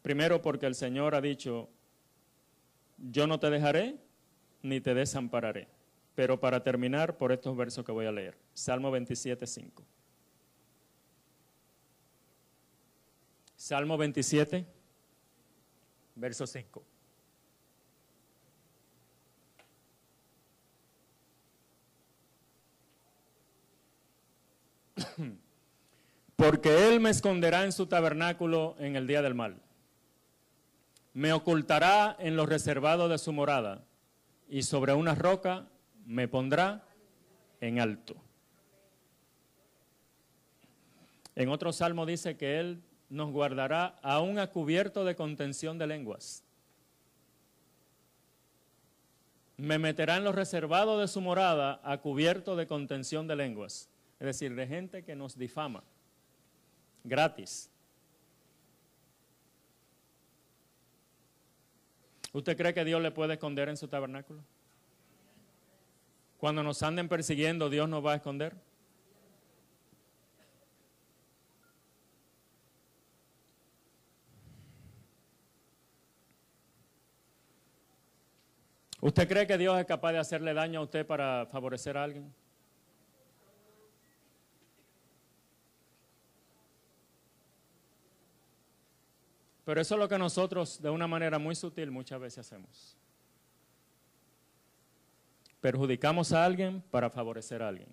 [0.02, 1.68] Primero porque el Señor ha dicho,
[2.98, 3.94] yo no te dejaré
[4.60, 5.68] ni te desampararé.
[6.16, 8.36] Pero para terminar por estos versos que voy a leer.
[8.54, 9.84] Salmo 27, 5.
[13.54, 14.66] Salmo 27,
[16.16, 16.91] verso 5.
[26.42, 29.62] Porque Él me esconderá en su tabernáculo en el día del mal.
[31.14, 33.84] Me ocultará en lo reservado de su morada
[34.48, 35.68] y sobre una roca
[36.04, 36.82] me pondrá
[37.60, 38.16] en alto.
[41.36, 46.42] En otro salmo dice que Él nos guardará aún a cubierto de contención de lenguas.
[49.56, 53.88] Me meterá en los reservados de su morada a cubierto de contención de lenguas.
[54.18, 55.84] Es decir, de gente que nos difama.
[57.04, 57.70] Gratis.
[62.32, 64.42] ¿Usted cree que Dios le puede esconder en su tabernáculo?
[66.38, 68.56] Cuando nos anden persiguiendo, Dios nos va a esconder.
[79.00, 82.32] ¿Usted cree que Dios es capaz de hacerle daño a usted para favorecer a alguien?
[89.64, 92.96] Pero eso es lo que nosotros de una manera muy sutil muchas veces hacemos.
[95.60, 97.88] Perjudicamos a alguien para favorecer a alguien.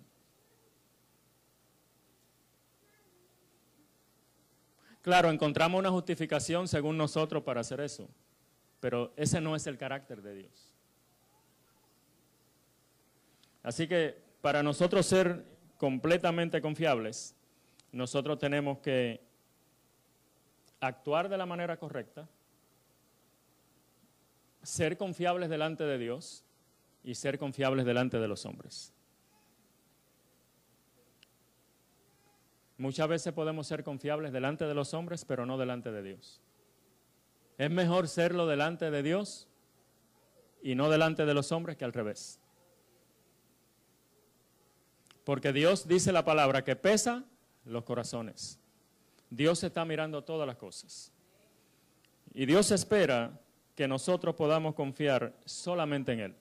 [5.02, 8.08] Claro, encontramos una justificación según nosotros para hacer eso,
[8.80, 10.74] pero ese no es el carácter de Dios.
[13.62, 15.44] Así que para nosotros ser
[15.78, 17.34] completamente confiables,
[17.92, 19.29] nosotros tenemos que
[20.80, 22.28] actuar de la manera correcta,
[24.62, 26.44] ser confiables delante de Dios
[27.04, 28.92] y ser confiables delante de los hombres.
[32.78, 36.40] Muchas veces podemos ser confiables delante de los hombres, pero no delante de Dios.
[37.58, 39.48] Es mejor serlo delante de Dios
[40.62, 42.40] y no delante de los hombres que al revés.
[45.24, 47.24] Porque Dios dice la palabra que pesa
[47.66, 48.59] los corazones.
[49.30, 51.12] Dios está mirando todas las cosas.
[52.34, 53.40] Y Dios espera
[53.74, 56.34] que nosotros podamos confiar solamente en Él.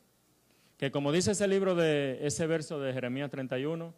[0.78, 3.94] Que como dice ese libro de ese verso de Jeremías 31,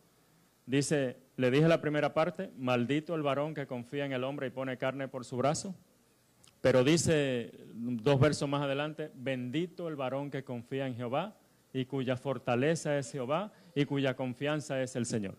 [0.65, 4.51] dice, le dije la primera parte, maldito el varón que confía en el hombre y
[4.51, 5.75] pone carne por su brazo.
[6.61, 11.35] Pero dice dos versos más adelante, bendito el varón que confía en Jehová
[11.73, 15.35] y cuya fortaleza es Jehová y cuya confianza es el Señor.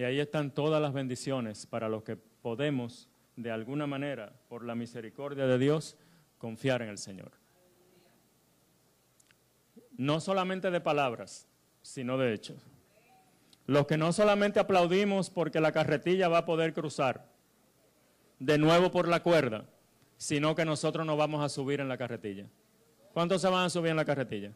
[0.00, 4.74] Y ahí están todas las bendiciones para los que podemos, de alguna manera, por la
[4.74, 5.98] misericordia de Dios,
[6.38, 7.32] confiar en el Señor.
[9.98, 11.46] no solamente de palabras,
[11.82, 12.56] sino de hechos.
[13.66, 17.28] Los que no solamente aplaudimos porque la carretilla va a poder cruzar
[18.38, 19.66] de nuevo por la cuerda,
[20.16, 22.46] sino que nosotros nos vamos a subir en la carretilla.
[23.12, 24.52] ¿Cuántos se van a subir en la carretilla?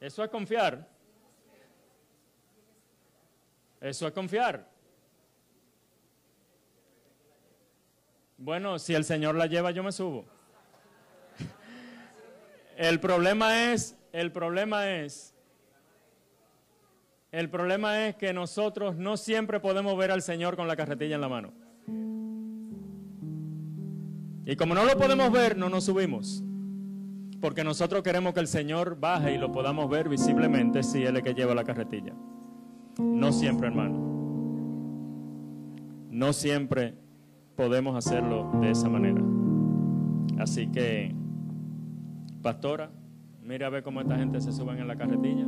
[0.00, 0.95] Eso es confiar.
[3.80, 4.68] Eso es confiar.
[8.38, 10.26] Bueno, si el Señor la lleva, yo me subo.
[12.76, 15.34] El problema es, el problema es,
[17.32, 21.20] el problema es que nosotros no siempre podemos ver al Señor con la carretilla en
[21.20, 21.52] la mano.
[24.46, 26.42] Y como no lo podemos ver, no nos subimos.
[27.40, 31.16] Porque nosotros queremos que el Señor baje y lo podamos ver visiblemente si Él es
[31.16, 32.14] el que lleva la carretilla.
[32.98, 33.98] No siempre, hermano.
[36.10, 36.94] No siempre
[37.56, 39.22] podemos hacerlo de esa manera.
[40.38, 41.14] Así que,
[42.42, 42.90] pastora,
[43.42, 45.46] mire a ver cómo esta gente se suben en la carretilla.